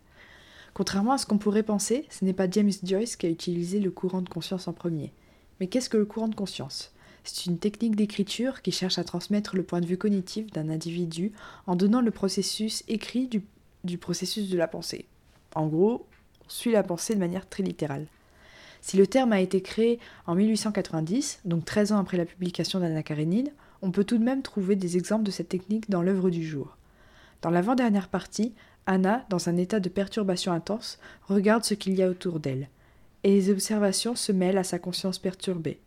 Contrairement 0.74 1.14
à 1.14 1.18
ce 1.18 1.26
qu'on 1.26 1.38
pourrait 1.38 1.64
penser, 1.64 2.06
ce 2.10 2.26
n'est 2.26 2.34
pas 2.34 2.50
James 2.52 2.74
Joyce 2.84 3.16
qui 3.16 3.28
a 3.28 3.30
utilisé 3.30 3.80
le 3.80 3.92
courant 3.92 4.22
de 4.22 4.28
conscience 4.28 4.68
en 4.68 4.74
premier. 4.74 5.14
Mais 5.62 5.68
qu'est-ce 5.68 5.90
que 5.90 5.96
le 5.96 6.04
courant 6.04 6.28
de 6.28 6.36
conscience? 6.36 6.92
C'est 7.24 7.46
une 7.46 7.60
technique 7.60 7.96
d'écriture 7.96 8.62
qui 8.62 8.74
cherche 8.74 9.00
à 9.00 9.06
transmettre 9.06 9.56
le 9.56 9.64
point 9.64 9.80
de 9.80 9.86
vue 9.86 9.98
cognitif 9.98 10.52
d'un 10.52 10.68
individu 10.68 11.32
en 11.66 11.78
donnant 11.78 12.02
le 12.02 12.12
processus 12.12 12.84
écrit 12.90 13.28
du, 13.28 13.42
du 13.86 13.98
processus 13.98 14.50
de 14.50 14.58
la 14.58 14.68
pensée. 14.68 15.06
En 15.56 15.68
gros, 15.68 16.06
on 16.46 16.50
suit 16.50 16.74
la 16.74 16.84
pensée 16.84 17.14
de 17.14 17.20
manière 17.20 17.48
très 17.48 17.64
littérale. 17.64 18.08
Si 18.82 18.98
le 18.98 19.08
terme 19.08 19.34
a 19.34 19.42
été 19.42 19.62
créé 19.62 20.00
en 20.26 20.36
1890, 20.36 21.42
donc 21.46 21.66
13 21.66 21.92
ans 21.92 22.00
après 22.00 22.18
la 22.18 22.26
publication 22.26 22.80
d'Anna 22.80 23.04
Karenine, 23.04 23.52
on 23.82 23.92
peut 23.92 24.04
tout 24.04 24.18
de 24.18 24.24
même 24.24 24.42
trouver 24.42 24.76
des 24.76 24.98
exemples 24.98 25.24
de 25.24 25.32
cette 25.32 25.50
technique 25.50 25.90
dans 25.90 26.02
l'œuvre 26.02 26.30
du 26.30 26.46
jour. 26.46 26.78
Dans 27.42 27.50
l'avant-dernière 27.50 28.10
partie, 28.10 28.54
Anna, 28.86 29.26
dans 29.30 29.50
un 29.50 29.58
état 29.58 29.80
de 29.80 29.90
perturbation 29.90 30.52
intense, 30.52 31.00
regarde 31.28 31.64
ce 31.64 31.74
qu'il 31.74 31.94
y 31.94 32.04
a 32.04 32.10
autour 32.10 32.40
d'elle, 32.40 32.70
et 33.24 33.32
les 33.32 33.50
observations 33.50 34.16
se 34.16 34.32
mêlent 34.32 34.58
à 34.58 34.64
sa 34.64 34.80
conscience 34.80 35.20
perturbée. 35.20 35.80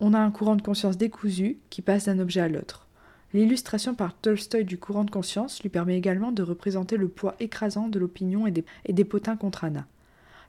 On 0.00 0.14
a 0.14 0.18
un 0.18 0.30
courant 0.30 0.56
de 0.56 0.62
conscience 0.62 0.96
décousu 0.96 1.58
qui 1.70 1.82
passe 1.82 2.04
d'un 2.04 2.20
objet 2.20 2.40
à 2.40 2.48
l'autre. 2.48 2.86
L'illustration 3.34 3.94
par 3.94 4.14
Tolstoï 4.14 4.64
du 4.64 4.78
courant 4.78 5.04
de 5.04 5.10
conscience 5.10 5.60
lui 5.62 5.68
permet 5.68 5.98
également 5.98 6.32
de 6.32 6.42
représenter 6.42 6.96
le 6.96 7.08
poids 7.08 7.34
écrasant 7.40 7.88
de 7.88 7.98
l'opinion 7.98 8.46
et 8.46 8.92
des 8.92 9.04
potins 9.04 9.36
contre 9.36 9.64
Anna. 9.64 9.86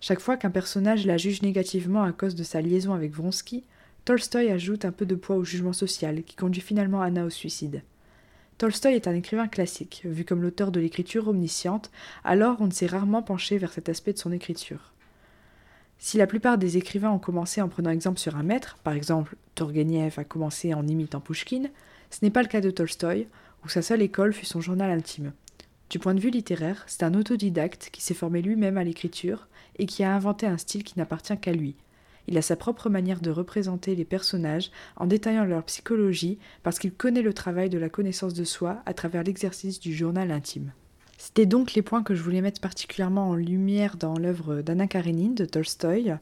Chaque 0.02 0.22
fois 0.22 0.38
qu'un 0.38 0.50
personnage 0.50 1.06
la 1.06 1.18
juge 1.18 1.42
négativement 1.42 2.04
à 2.04 2.14
cause 2.14 2.36
de 2.36 2.44
sa 2.44 2.62
liaison 2.62 2.94
avec 2.94 3.12
Vronsky, 3.12 3.66
Tolstoï 4.06 4.50
ajoute 4.50 4.86
un 4.86 4.92
peu 4.92 5.06
de 5.06 5.16
poids 5.16 5.36
au 5.36 5.44
jugement 5.44 5.74
social 5.74 6.24
qui 6.24 6.36
conduit 6.36 6.62
finalement 6.62 7.02
Anna 7.02 7.26
au 7.26 7.30
suicide. 7.30 7.84
Tolstoï 8.58 8.96
est 8.96 9.08
un 9.08 9.14
écrivain 9.14 9.48
classique, 9.48 10.02
vu 10.06 10.24
comme 10.24 10.42
l'auteur 10.42 10.72
de 10.72 10.80
l'écriture 10.80 11.28
omnisciente, 11.28 11.92
alors 12.24 12.58
on 12.62 12.68
ne 12.68 12.72
s'est 12.72 12.88
rarement 12.88 13.22
penché 13.22 13.58
vers 13.58 13.74
cet 13.74 13.90
aspect 13.90 14.14
de 14.14 14.18
son 14.18 14.32
écriture. 14.32 14.94
Si 15.98 16.18
la 16.18 16.28
plupart 16.28 16.58
des 16.58 16.78
écrivains 16.78 17.12
ont 17.12 17.20
commencé 17.20 17.62
en 17.62 17.68
prenant 17.68 17.90
exemple 17.90 18.20
sur 18.20 18.38
un 18.38 18.44
maître, 18.44 18.78
par 18.84 18.94
exemple 18.94 19.36
Turgenev 19.56 20.18
a 20.18 20.24
commencé 20.24 20.74
en 20.74 20.88
imitant 20.88 21.20
Pushkin, 21.20 21.64
ce 22.10 22.20
n'est 22.22 22.32
pas 22.32 22.42
le 22.42 22.48
cas 22.48 22.62
de 22.62 22.72
Tolstoï, 22.72 23.28
où 23.66 23.70
sa 23.70 23.82
seule 23.82 24.02
école 24.02 24.34
fut 24.34 24.46
son 24.46 24.62
journal 24.62 24.92
intime. 24.92 25.34
Du 25.90 25.98
point 25.98 26.14
de 26.14 26.20
vue 26.20 26.30
littéraire, 26.30 26.84
c'est 26.86 27.02
un 27.02 27.16
autodidacte 27.16 27.90
qui 27.92 28.04
s'est 28.04 28.14
formé 28.14 28.44
lui-même 28.44 28.78
à 28.78 28.84
l'écriture 28.84 29.48
et 29.80 29.88
qui 29.88 30.04
a 30.04 30.14
inventé 30.14 30.46
un 30.46 30.58
style 30.58 30.84
qui 30.84 31.00
n'appartient 31.00 31.38
qu'à 31.38 31.52
lui. 31.52 31.76
Il 32.28 32.38
a 32.38 32.44
sa 32.44 32.56
propre 32.56 32.92
manière 32.92 33.22
de 33.22 33.32
représenter 33.32 33.96
les 33.96 34.06
personnages 34.06 34.70
en 34.98 35.08
détaillant 35.08 35.46
leur 35.46 35.64
psychologie 35.64 36.38
parce 36.62 36.78
qu'il 36.78 36.94
connaît 36.94 37.24
le 37.24 37.34
travail 37.34 37.70
de 37.70 37.80
la 37.80 37.90
connaissance 37.90 38.36
de 38.36 38.44
soi 38.44 38.84
à 38.86 38.94
travers 38.94 39.24
l'exercice 39.24 39.80
du 39.80 39.96
journal 39.96 40.30
intime. 40.30 40.72
C'était 41.18 41.48
donc 41.48 41.74
les 41.74 41.82
points 41.82 42.04
que 42.04 42.14
je 42.14 42.22
voulais 42.22 42.42
mettre 42.42 42.62
particulièrement 42.62 43.30
en 43.30 43.36
lumière 43.36 43.98
dans 43.98 44.18
l'œuvre 44.18 44.62
d'Anna 44.62 44.86
Karenine 44.86 45.34
de 45.34 45.46
Tolstoï. 45.46 46.18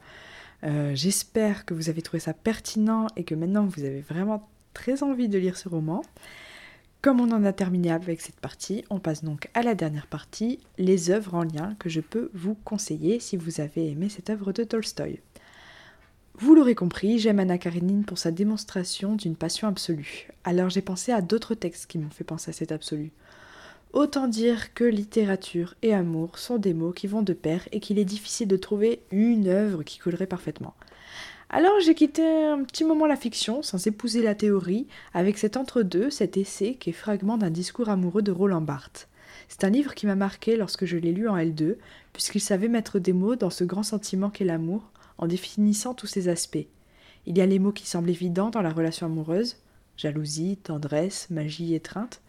Euh, 0.64 0.96
j'espère 0.96 1.66
que 1.66 1.74
vous 1.74 1.90
avez 1.90 2.02
trouvé 2.02 2.22
ça 2.22 2.34
pertinent 2.34 3.08
et 3.18 3.26
que 3.26 3.36
maintenant 3.36 3.66
vous 3.66 3.84
avez 3.84 4.00
vraiment 4.00 4.50
très 4.74 5.04
envie 5.04 5.28
de 5.28 5.38
lire 5.38 5.58
ce 5.58 5.68
roman. 5.68 6.04
Comme 7.08 7.22
on 7.22 7.32
en 7.32 7.46
a 7.46 7.54
terminé 7.54 7.90
avec 7.90 8.20
cette 8.20 8.42
partie, 8.42 8.84
on 8.90 9.00
passe 9.00 9.24
donc 9.24 9.48
à 9.54 9.62
la 9.62 9.76
dernière 9.76 10.08
partie, 10.08 10.60
les 10.78 11.10
œuvres 11.10 11.36
en 11.36 11.44
lien 11.44 11.74
que 11.80 11.88
je 11.88 12.02
peux 12.02 12.30
vous 12.34 12.56
conseiller 12.66 13.22
si 13.22 13.38
vous 13.38 13.62
avez 13.62 13.90
aimé 13.90 14.10
cette 14.10 14.30
œuvre 14.30 14.52
de 14.52 14.66
Tolstoï. 14.66 15.22
Vous 16.36 16.54
l'aurez 16.54 16.76
compris, 16.76 17.18
j'aime 17.18 17.40
Anna 17.40 17.58
Karenine 17.58 18.04
pour 18.04 18.18
sa 18.18 18.32
démonstration 18.32 19.16
d'une 19.16 19.38
passion 19.38 19.70
absolue. 19.70 20.28
Alors 20.44 20.70
j'ai 20.70 20.82
pensé 20.82 21.14
à 21.14 21.22
d'autres 21.22 21.56
textes 21.56 21.86
qui 21.86 21.98
m'ont 21.98 22.10
fait 22.10 22.26
penser 22.26 22.50
à 22.50 22.54
cet 22.54 22.74
absolu. 22.74 23.14
Autant 23.94 24.28
dire 24.28 24.74
que 24.74 24.84
littérature 24.84 25.76
et 25.84 25.94
amour 25.94 26.38
sont 26.38 26.58
des 26.58 26.74
mots 26.74 26.92
qui 26.92 27.08
vont 27.08 27.22
de 27.22 27.32
pair 27.32 27.70
et 27.72 27.80
qu'il 27.80 28.00
est 28.00 28.04
difficile 28.04 28.50
de 28.50 28.58
trouver 28.58 29.02
une 29.12 29.48
œuvre 29.48 29.82
qui 29.84 29.98
collerait 29.98 30.28
parfaitement. 30.28 30.76
Alors 31.50 31.80
j'ai 31.80 31.96
quitté 31.96 32.26
un 32.26 32.64
petit 32.64 32.84
moment 32.84 33.06
la 33.06 33.16
fiction, 33.16 33.62
sans 33.62 33.88
épouser 33.88 34.22
la 34.22 34.36
théorie, 34.36 34.88
avec 35.14 35.38
cet 35.38 35.56
entre-deux, 35.56 36.10
cet 36.10 36.36
essai 36.36 36.76
qui 36.76 36.90
est 36.90 36.94
fragment 36.94 37.38
d'un 37.38 37.50
discours 37.50 37.88
amoureux 37.88 38.22
de 38.22 38.34
Roland 38.34 38.62
Barthes. 38.62 39.08
C'est 39.48 39.64
un 39.64 39.70
livre 39.70 39.96
qui 39.96 40.08
m'a 40.08 40.16
marqué 40.16 40.58
lorsque 40.58 40.86
je 40.86 40.98
l'ai 40.98 41.14
lu 41.14 41.30
en 41.30 41.38
L2, 41.38 41.78
puisqu'il 42.12 42.42
savait 42.42 42.68
mettre 42.68 43.00
des 43.00 43.14
mots 43.14 43.38
dans 43.38 43.50
ce 43.50 43.64
grand 43.64 43.84
sentiment 43.84 44.30
qu'est 44.30 44.44
l'amour, 44.44 44.92
en 45.18 45.28
définissant 45.28 45.94
tous 45.94 46.08
ses 46.08 46.28
aspects. 46.28 46.68
Il 47.26 47.38
y 47.38 47.42
a 47.42 47.46
les 47.46 47.60
mots 47.60 47.72
qui 47.72 47.88
semblent 47.88 48.10
évidents 48.10 48.50
dans 48.50 48.62
la 48.62 48.72
relation 48.72 49.06
amoureuse 49.06 49.58
jalousie, 49.96 50.58
tendresse, 50.58 51.28
magie, 51.32 51.74
étreinte 51.74 52.22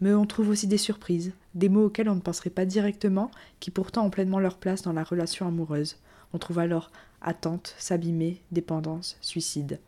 mais 0.00 0.12
on 0.12 0.26
trouve 0.26 0.50
aussi 0.50 0.66
des 0.66 0.76
surprises, 0.76 1.32
des 1.54 1.68
mots 1.68 1.86
auxquels 1.86 2.08
on 2.08 2.14
ne 2.14 2.20
penserait 2.20 2.50
pas 2.50 2.66
directement, 2.66 3.30
qui 3.60 3.70
pourtant 3.70 4.04
ont 4.04 4.10
pleinement 4.10 4.40
leur 4.40 4.58
place 4.58 4.82
dans 4.82 4.92
la 4.92 5.04
relation 5.04 5.46
amoureuse. 5.46 5.96
On 6.32 6.38
trouve 6.38 6.58
alors 6.58 6.90
attente, 7.24 7.74
s'abîmer, 7.78 8.40
dépendance, 8.52 9.16
suicide. 9.20 9.80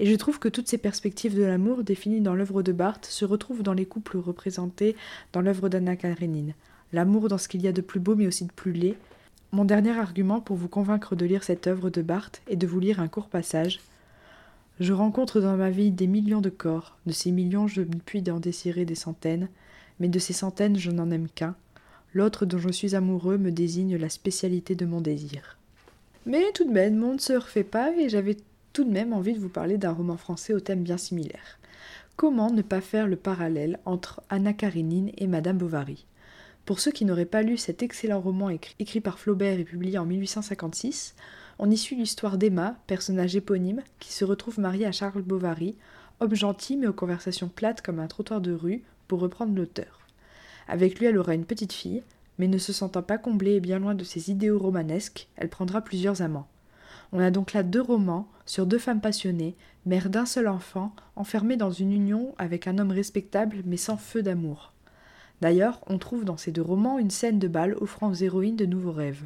Et 0.00 0.06
je 0.06 0.16
trouve 0.16 0.38
que 0.38 0.48
toutes 0.48 0.68
ces 0.68 0.78
perspectives 0.78 1.36
de 1.36 1.44
l'amour 1.44 1.84
définies 1.84 2.20
dans 2.20 2.34
l'œuvre 2.34 2.62
de 2.62 2.72
Barthes 2.72 3.06
se 3.06 3.24
retrouvent 3.24 3.62
dans 3.62 3.72
les 3.72 3.86
couples 3.86 4.18
représentés 4.18 4.96
dans 5.32 5.40
l'œuvre 5.40 5.68
d'Anna 5.68 5.96
Karenine. 5.96 6.54
L'amour 6.92 7.28
dans 7.28 7.38
ce 7.38 7.48
qu'il 7.48 7.62
y 7.62 7.68
a 7.68 7.72
de 7.72 7.80
plus 7.80 8.00
beau 8.00 8.16
mais 8.16 8.26
aussi 8.26 8.44
de 8.44 8.52
plus 8.52 8.72
laid, 8.72 8.96
mon 9.52 9.64
dernier 9.64 9.96
argument 9.96 10.40
pour 10.40 10.56
vous 10.56 10.68
convaincre 10.68 11.16
de 11.16 11.24
lire 11.24 11.42
cette 11.42 11.66
œuvre 11.66 11.90
de 11.90 12.02
Barthes 12.02 12.42
est 12.48 12.56
de 12.56 12.66
vous 12.66 12.80
lire 12.80 13.00
un 13.00 13.08
court 13.08 13.28
passage. 13.28 13.80
Je 14.78 14.92
rencontre 14.92 15.40
dans 15.40 15.56
ma 15.56 15.70
vie 15.70 15.90
des 15.90 16.06
millions 16.06 16.40
de 16.40 16.50
corps, 16.50 16.96
de 17.06 17.12
ces 17.12 17.30
millions 17.30 17.66
je 17.66 17.82
puis 17.82 18.22
en 18.30 18.40
désirer 18.40 18.84
des 18.84 18.94
centaines, 18.94 19.48
mais 20.00 20.08
de 20.08 20.18
ces 20.18 20.32
centaines 20.32 20.78
je 20.78 20.90
n'en 20.90 21.10
aime 21.10 21.28
qu'un. 21.28 21.54
L'autre 22.14 22.46
dont 22.46 22.58
je 22.58 22.70
suis 22.70 22.94
amoureux 22.94 23.38
me 23.38 23.50
désigne 23.50 23.96
la 23.96 24.08
spécialité 24.08 24.74
de 24.74 24.86
mon 24.86 25.00
désir. 25.00 25.57
Mais 26.28 26.52
tout 26.52 26.64
de 26.64 26.70
même, 26.70 26.96
mon 26.96 27.14
ne 27.14 27.18
se 27.18 27.32
refait 27.32 27.64
pas 27.64 27.90
et 27.96 28.10
j'avais 28.10 28.36
tout 28.74 28.84
de 28.84 28.90
même 28.90 29.14
envie 29.14 29.32
de 29.32 29.38
vous 29.38 29.48
parler 29.48 29.78
d'un 29.78 29.92
roman 29.92 30.18
français 30.18 30.52
au 30.52 30.60
thème 30.60 30.82
bien 30.82 30.98
similaire. 30.98 31.58
Comment 32.16 32.50
ne 32.50 32.60
pas 32.60 32.82
faire 32.82 33.06
le 33.06 33.16
parallèle 33.16 33.80
entre 33.86 34.20
Anna 34.28 34.52
Karénine 34.52 35.10
et 35.16 35.26
Madame 35.26 35.56
Bovary? 35.56 36.04
Pour 36.66 36.80
ceux 36.80 36.90
qui 36.90 37.06
n'auraient 37.06 37.24
pas 37.24 37.40
lu 37.40 37.56
cet 37.56 37.82
excellent 37.82 38.20
roman 38.20 38.50
écrit, 38.50 39.00
par 39.00 39.18
Flaubert 39.18 39.58
et 39.58 39.64
publié 39.64 39.96
en 39.96 40.04
1856, 40.04 41.14
on 41.58 41.70
y 41.70 41.78
suit 41.78 41.96
l'histoire 41.96 42.36
d'Emma, 42.36 42.76
personnage 42.86 43.34
éponyme, 43.34 43.80
qui 43.98 44.12
se 44.12 44.26
retrouve 44.26 44.60
mariée 44.60 44.84
à 44.84 44.92
Charles 44.92 45.22
Bovary, 45.22 45.76
homme 46.20 46.34
gentil 46.34 46.76
mais 46.76 46.88
aux 46.88 46.92
conversations 46.92 47.48
plates 47.48 47.80
comme 47.80 48.00
un 48.00 48.06
trottoir 48.06 48.42
de 48.42 48.52
rue, 48.52 48.82
pour 49.06 49.20
reprendre 49.20 49.56
l'auteur. 49.56 50.00
Avec 50.68 50.98
lui, 50.98 51.06
elle 51.06 51.16
aura 51.16 51.32
une 51.32 51.46
petite 51.46 51.72
fille, 51.72 52.02
mais 52.38 52.48
ne 52.48 52.58
se 52.58 52.72
sentant 52.72 53.02
pas 53.02 53.18
comblée 53.18 53.54
et 53.54 53.60
bien 53.60 53.78
loin 53.78 53.94
de 53.94 54.04
ses 54.04 54.30
idéaux 54.30 54.58
romanesques, 54.58 55.28
elle 55.36 55.48
prendra 55.48 55.80
plusieurs 55.80 56.22
amants. 56.22 56.48
On 57.12 57.20
a 57.20 57.30
donc 57.30 57.52
là 57.52 57.62
deux 57.62 57.80
romans 57.80 58.28
sur 58.46 58.66
deux 58.66 58.78
femmes 58.78 59.00
passionnées, 59.00 59.56
mères 59.86 60.10
d'un 60.10 60.26
seul 60.26 60.48
enfant, 60.48 60.94
enfermées 61.16 61.56
dans 61.56 61.70
une 61.70 61.92
union 61.92 62.34
avec 62.38 62.66
un 62.66 62.78
homme 62.78 62.90
respectable 62.90 63.62
mais 63.64 63.76
sans 63.76 63.96
feu 63.96 64.22
d'amour. 64.22 64.72
D'ailleurs, 65.40 65.80
on 65.86 65.98
trouve 65.98 66.24
dans 66.24 66.36
ces 66.36 66.52
deux 66.52 66.62
romans 66.62 66.98
une 66.98 67.10
scène 67.10 67.38
de 67.38 67.48
bal 67.48 67.74
offrant 67.80 68.10
aux 68.10 68.14
héroïnes 68.14 68.56
de 68.56 68.66
nouveaux 68.66 68.92
rêves. 68.92 69.24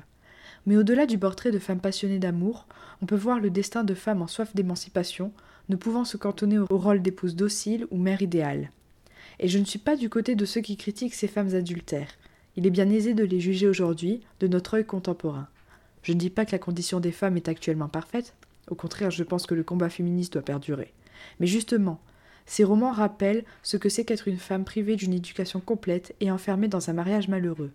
Mais 0.66 0.77
au-delà 0.77 1.07
du 1.07 1.18
portrait 1.18 1.51
de 1.51 1.59
femmes 1.59 1.81
passionnées 1.81 2.18
d'amour, 2.18 2.66
on 3.01 3.07
peut 3.07 3.16
voir 3.16 3.40
le 3.40 3.51
destin 3.51 3.83
de 3.83 3.94
femmes 3.94 4.22
en 4.22 4.29
soif 4.29 4.55
d'émancipation, 4.55 5.33
ne 5.68 5.77
pouvant 5.77 6.05
se 6.05 6.16
cantonner 6.16 6.59
au 6.59 6.66
rôle 6.70 7.03
d'épouse 7.03 7.35
docile 7.35 7.87
ou 7.90 7.96
mère 7.96 8.22
idéale. 8.22 8.70
Et 9.40 9.48
je 9.48 9.59
ne 9.59 9.64
suis 9.64 9.79
pas 9.79 9.96
du 9.96 10.09
côté 10.09 10.37
de 10.37 10.44
ceux 10.44 10.61
qui 10.61 10.77
critiquent 10.77 11.14
ces 11.14 11.29
femmes 11.29 11.55
adultères. 11.55 12.12
Il 12.57 12.67
est 12.67 12.71
bien 12.71 12.91
aisé 12.91 13.15
de 13.15 13.25
les 13.25 13.41
juger 13.41 13.67
aujourd'hui, 13.67 14.21
de 14.41 14.47
notre 14.47 14.75
œil 14.75 14.85
contemporain. 14.85 15.49
Je 16.03 16.12
ne 16.12 16.19
dis 16.19 16.31
pas 16.31 16.45
que 16.45 16.53
la 16.53 16.59
condition 16.59 17.01
des 17.01 17.12
femmes 17.12 17.37
est 17.37 17.49
actuellement 17.49 17.88
parfaite, 17.88 18.35
au 18.69 18.75
contraire 18.75 19.11
je 19.11 19.25
pense 19.25 19.47
que 19.47 19.55
le 19.55 19.62
combat 19.62 19.88
féministe 19.88 20.35
doit 20.35 20.43
perdurer. 20.43 20.93
Mais 21.41 21.47
justement, 21.47 22.01
ces 22.45 22.65
romans 22.65 22.93
rappellent 22.93 23.45
ce 23.62 23.77
que 23.77 23.88
c'est 23.88 24.05
qu'être 24.05 24.29
une 24.29 24.38
femme 24.38 24.65
privée 24.65 24.97
d'une 24.97 25.15
éducation 25.15 25.61
complète 25.61 26.15
et 26.21 26.31
enfermée 26.31 26.69
dans 26.69 26.91
un 26.91 26.93
mariage 26.93 27.29
malheureux. 27.29 27.71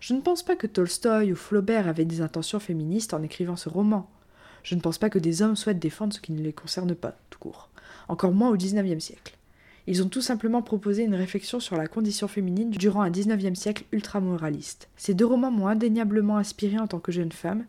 Je 0.00 0.14
ne 0.14 0.20
pense 0.20 0.42
pas 0.42 0.56
que 0.56 0.66
Tolstoï 0.66 1.32
ou 1.32 1.36
Flaubert 1.36 1.88
avaient 1.88 2.04
des 2.04 2.20
intentions 2.20 2.60
féministes 2.60 3.14
en 3.14 3.22
écrivant 3.22 3.56
ce 3.56 3.68
roman. 3.68 4.10
Je 4.62 4.74
ne 4.74 4.80
pense 4.80 4.98
pas 4.98 5.10
que 5.10 5.18
des 5.18 5.42
hommes 5.42 5.56
souhaitent 5.56 5.78
défendre 5.78 6.12
ce 6.12 6.20
qui 6.20 6.32
ne 6.32 6.42
les 6.42 6.52
concerne 6.52 6.94
pas, 6.94 7.16
tout 7.30 7.38
court. 7.38 7.68
Encore 8.08 8.32
moins 8.32 8.50
au 8.50 8.56
XIXe 8.56 9.02
siècle. 9.02 9.36
Ils 9.86 10.02
ont 10.02 10.08
tout 10.08 10.20
simplement 10.20 10.62
proposé 10.62 11.02
une 11.04 11.14
réflexion 11.14 11.60
sur 11.60 11.76
la 11.76 11.88
condition 11.88 12.28
féminine 12.28 12.70
durant 12.70 13.02
un 13.02 13.10
XIXe 13.10 13.58
siècle 13.58 13.84
ultramoraliste. 13.92 14.88
Ces 14.96 15.14
deux 15.14 15.26
romans 15.26 15.50
m'ont 15.50 15.66
indéniablement 15.66 16.36
inspiré 16.36 16.78
en 16.78 16.86
tant 16.86 17.00
que 17.00 17.12
jeune 17.12 17.32
femme, 17.32 17.64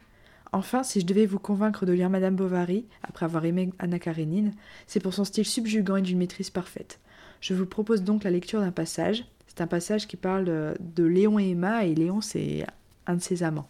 Enfin, 0.53 0.83
si 0.83 1.01
je 1.01 1.05
devais 1.07 1.25
vous 1.25 1.39
convaincre 1.39 1.87
de 1.87 1.93
lire 1.93 2.11
Madame 2.11 2.35
Bovary, 2.35 2.85
après 3.01 3.25
avoir 3.25 3.43
aimé 3.43 3.71
Anna 3.79 3.97
Karenine, 3.97 4.53
c'est 4.85 4.99
pour 4.99 5.15
son 5.15 5.25
style 5.25 5.47
subjugant 5.47 5.95
et 5.95 6.03
d'une 6.03 6.19
maîtrise 6.19 6.51
parfaite. 6.51 6.99
Je 7.41 7.55
vous 7.55 7.65
propose 7.65 8.03
donc 8.03 8.23
la 8.23 8.29
lecture 8.29 8.61
d'un 8.61 8.71
passage. 8.71 9.25
C'est 9.47 9.61
un 9.61 9.67
passage 9.67 10.07
qui 10.07 10.15
parle 10.15 10.45
de, 10.79 11.03
Léon 11.03 11.39
et 11.39 11.49
Emma, 11.49 11.85
et 11.85 11.95
Léon, 11.95 12.21
c'est 12.21 12.67
un 13.07 13.15
de 13.15 13.21
ses 13.21 13.41
amants. 13.41 13.67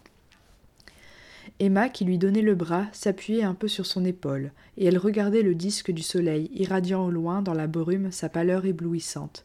Emma, 1.60 1.88
qui 1.88 2.04
lui 2.04 2.18
donnait 2.18 2.42
le 2.42 2.54
bras, 2.54 2.86
s'appuyait 2.92 3.44
un 3.44 3.54
peu 3.54 3.68
sur 3.68 3.86
son 3.86 4.04
épaule, 4.04 4.52
et 4.76 4.86
elle 4.86 4.98
regardait 4.98 5.42
le 5.42 5.54
disque 5.54 5.92
du 5.92 6.02
soleil, 6.02 6.50
irradiant 6.52 7.06
au 7.06 7.10
loin 7.10 7.42
dans 7.42 7.54
la 7.54 7.68
brume 7.68 8.10
sa 8.10 8.28
pâleur 8.28 8.64
éblouissante. 8.64 9.44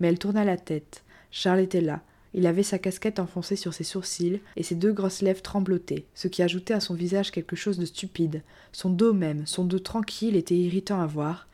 Mais 0.00 0.08
elle 0.08 0.18
tourna 0.18 0.44
la 0.44 0.56
tête. 0.56 1.04
Charles 1.30 1.60
était 1.60 1.82
là, 1.82 2.02
il 2.32 2.46
avait 2.46 2.62
sa 2.62 2.78
casquette 2.78 3.18
enfoncée 3.18 3.56
sur 3.56 3.74
ses 3.74 3.84
sourcils 3.84 4.40
et 4.56 4.62
ses 4.62 4.76
deux 4.76 4.92
grosses 4.92 5.22
lèvres 5.22 5.42
tremblotaient, 5.42 6.06
ce 6.14 6.28
qui 6.28 6.42
ajoutait 6.42 6.74
à 6.74 6.80
son 6.80 6.94
visage 6.94 7.32
quelque 7.32 7.56
chose 7.56 7.78
de 7.78 7.86
stupide. 7.86 8.42
Son 8.72 8.90
dos 8.90 9.12
même, 9.12 9.46
son 9.46 9.64
dos 9.64 9.80
tranquille 9.80 10.36
était 10.36 10.56
irritant 10.56 11.00
à 11.00 11.06
voir, 11.06 11.48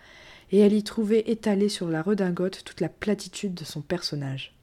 et 0.52 0.58
elle 0.58 0.74
y 0.74 0.84
trouvait 0.84 1.24
étalée 1.26 1.68
sur 1.68 1.88
la 1.88 2.02
redingote 2.02 2.62
toute 2.64 2.80
la 2.80 2.88
platitude 2.88 3.54
de 3.54 3.64
son 3.64 3.80
personnage. 3.80 4.54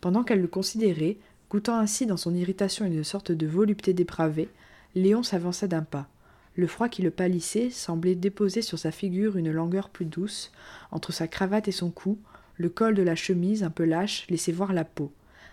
Pendant 0.00 0.24
qu'elle 0.24 0.40
le 0.40 0.48
considérait, 0.48 1.18
goûtant 1.50 1.78
ainsi 1.78 2.06
dans 2.06 2.16
son 2.16 2.34
irritation 2.34 2.86
une 2.86 3.04
sorte 3.04 3.30
de 3.30 3.46
volupté 3.46 3.92
dépravée, 3.92 4.48
Léon 4.94 5.22
s'avança 5.22 5.66
d'un 5.66 5.82
pas. 5.82 6.08
Le 6.54 6.66
froid 6.66 6.88
qui 6.88 7.02
le 7.02 7.10
pâlissait 7.10 7.70
semblait 7.70 8.14
déposer 8.14 8.62
sur 8.62 8.78
sa 8.78 8.90
figure 8.90 9.36
une 9.36 9.50
langueur 9.50 9.88
plus 9.88 10.04
douce, 10.04 10.52
entre 10.90 11.12
sa 11.12 11.28
cravate 11.28 11.68
et 11.68 11.72
son 11.72 11.90
cou, 11.90 12.18
le 12.56 12.68
col 12.68 12.94
de 12.94 13.02
la 13.02 13.14
chemise 13.14 13.62
un 13.62 13.70
peu 13.70 13.84
lâche 13.84 14.26
laissait 14.28 14.52
voir 14.52 14.72
la 14.72 14.84
peau 14.84 15.12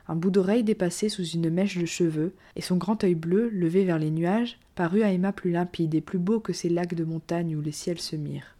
un 0.10 0.15
bout 0.15 0.32
d'oreille 0.32 0.63
dépassé 0.63 1.08
sous 1.08 1.23
une 1.23 1.52
mèche 1.52 1.78
de 1.78 1.86
cheveux, 1.86 2.34
et 2.56 2.62
son 2.62 2.78
grand 2.78 3.04
œil 3.04 3.13
bleu, 3.13 3.47
levé 3.49 3.86
vers 3.86 3.99
les 3.99 4.10
nuages, 4.10 4.58
parut 4.73 5.04
à 5.04 5.13
Emma 5.13 5.32
plus 5.32 5.52
limpide 5.52 5.93
et 5.93 6.02
plus 6.02 6.17
beau 6.17 6.39
que 6.39 6.52
ces 6.52 6.67
lacs 6.67 6.95
de 6.95 7.04
montagne 7.04 7.56
où 7.56 7.62
les 7.62 7.71
ciels 7.71 7.99
se 7.99 8.15
mirent. 8.15 8.56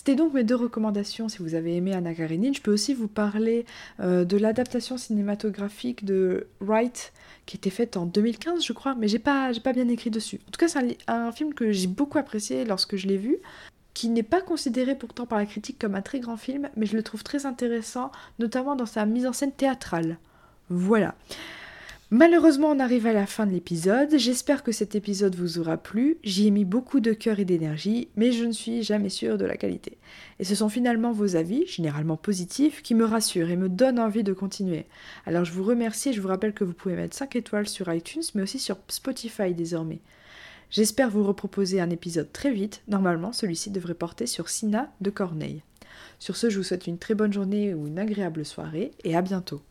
C'était 0.00 0.14
donc 0.14 0.32
mes 0.32 0.44
deux 0.44 0.56
recommandations 0.56 1.28
si 1.28 1.42
vous 1.42 1.54
avez 1.54 1.76
aimé 1.76 1.92
Anna 1.92 2.14
Karenine. 2.14 2.54
Je 2.54 2.62
peux 2.62 2.72
aussi 2.72 2.94
vous 2.94 3.06
parler 3.06 3.66
euh, 4.00 4.24
de 4.24 4.38
l'adaptation 4.38 4.96
cinématographique 4.96 6.06
de 6.06 6.46
Wright 6.62 7.12
qui 7.44 7.58
était 7.58 7.68
faite 7.68 7.98
en 7.98 8.06
2015 8.06 8.64
je 8.64 8.72
crois, 8.72 8.94
mais 8.94 9.08
j'ai 9.08 9.18
pas, 9.18 9.52
pas 9.62 9.74
bien 9.74 9.86
écrit 9.88 10.08
dessus. 10.08 10.40
En 10.48 10.52
tout 10.52 10.58
cas 10.58 10.68
c'est 10.68 10.78
un, 11.06 11.26
un, 11.26 11.32
film 11.32 11.52
que 11.52 11.70
j'ai 11.70 11.86
beaucoup 11.86 12.16
apprécié 12.16 12.64
lorsque 12.64 12.96
je 12.96 13.08
l'ai 13.08 13.18
vu, 13.18 13.36
qui 13.92 14.08
n'est 14.08 14.22
pas 14.22 14.40
considéré 14.40 14.94
pourtant 14.94 15.26
par 15.26 15.38
la 15.38 15.44
critique 15.44 15.78
comme 15.78 15.94
un 15.94 16.00
très 16.00 16.20
grand 16.20 16.38
film, 16.38 16.70
mais 16.76 16.86
je 16.86 16.96
le 16.96 17.02
trouve 17.02 17.22
très 17.22 17.44
intéressant, 17.44 18.10
notamment 18.38 18.76
dans 18.76 18.86
sa 18.86 19.04
mise 19.04 19.26
en 19.26 19.34
scène 19.34 19.52
théâtrale. 19.52 20.16
Voilà. 20.70 21.14
Malheureusement, 22.12 22.70
on 22.70 22.80
arrive 22.80 23.06
à 23.06 23.12
la 23.12 23.24
fin 23.24 23.46
de 23.46 23.52
l'épisode. 23.52 24.18
J'espère 24.18 24.64
que 24.64 24.72
cet 24.72 24.96
épisode 24.96 25.36
vous 25.36 25.60
aura 25.60 25.76
plu. 25.76 26.18
J'y 26.24 26.48
ai 26.48 26.50
mis 26.50 26.64
beaucoup 26.64 26.98
de 26.98 27.12
cœur 27.12 27.38
et 27.38 27.44
d'énergie, 27.44 28.08
mais 28.16 28.32
je 28.32 28.44
ne 28.44 28.50
suis 28.50 28.82
jamais 28.82 29.10
sûre 29.10 29.38
de 29.38 29.44
la 29.44 29.56
qualité. 29.56 29.96
Et 30.40 30.44
ce 30.44 30.56
sont 30.56 30.68
finalement 30.68 31.12
vos 31.12 31.36
avis, 31.36 31.68
généralement 31.68 32.16
positifs, 32.16 32.82
qui 32.82 32.96
me 32.96 33.04
rassurent 33.04 33.50
et 33.50 33.56
me 33.56 33.68
donnent 33.68 34.00
envie 34.00 34.24
de 34.24 34.32
continuer. 34.32 34.86
Alors 35.24 35.44
je 35.44 35.52
vous 35.52 35.62
remercie 35.62 36.08
et 36.08 36.12
je 36.12 36.20
vous 36.20 36.26
rappelle 36.26 36.52
que 36.52 36.64
vous 36.64 36.72
pouvez 36.72 36.96
mettre 36.96 37.16
5 37.16 37.36
étoiles 37.36 37.68
sur 37.68 37.94
iTunes, 37.94 38.24
mais 38.34 38.42
aussi 38.42 38.58
sur 38.58 38.78
Spotify 38.88 39.54
désormais. 39.54 40.00
J'espère 40.72 41.10
vous 41.10 41.22
reproposer 41.22 41.80
un 41.80 41.90
épisode 41.90 42.32
très 42.32 42.50
vite. 42.50 42.82
Normalement, 42.88 43.32
celui-ci 43.32 43.70
devrait 43.70 43.94
porter 43.94 44.26
sur 44.26 44.48
Sina 44.48 44.92
de 45.00 45.10
Corneille. 45.10 45.62
Sur 46.18 46.36
ce, 46.36 46.50
je 46.50 46.58
vous 46.58 46.64
souhaite 46.64 46.88
une 46.88 46.98
très 46.98 47.14
bonne 47.14 47.32
journée 47.32 47.72
ou 47.72 47.86
une 47.86 48.00
agréable 48.00 48.44
soirée 48.44 48.90
et 49.04 49.16
à 49.16 49.22
bientôt. 49.22 49.62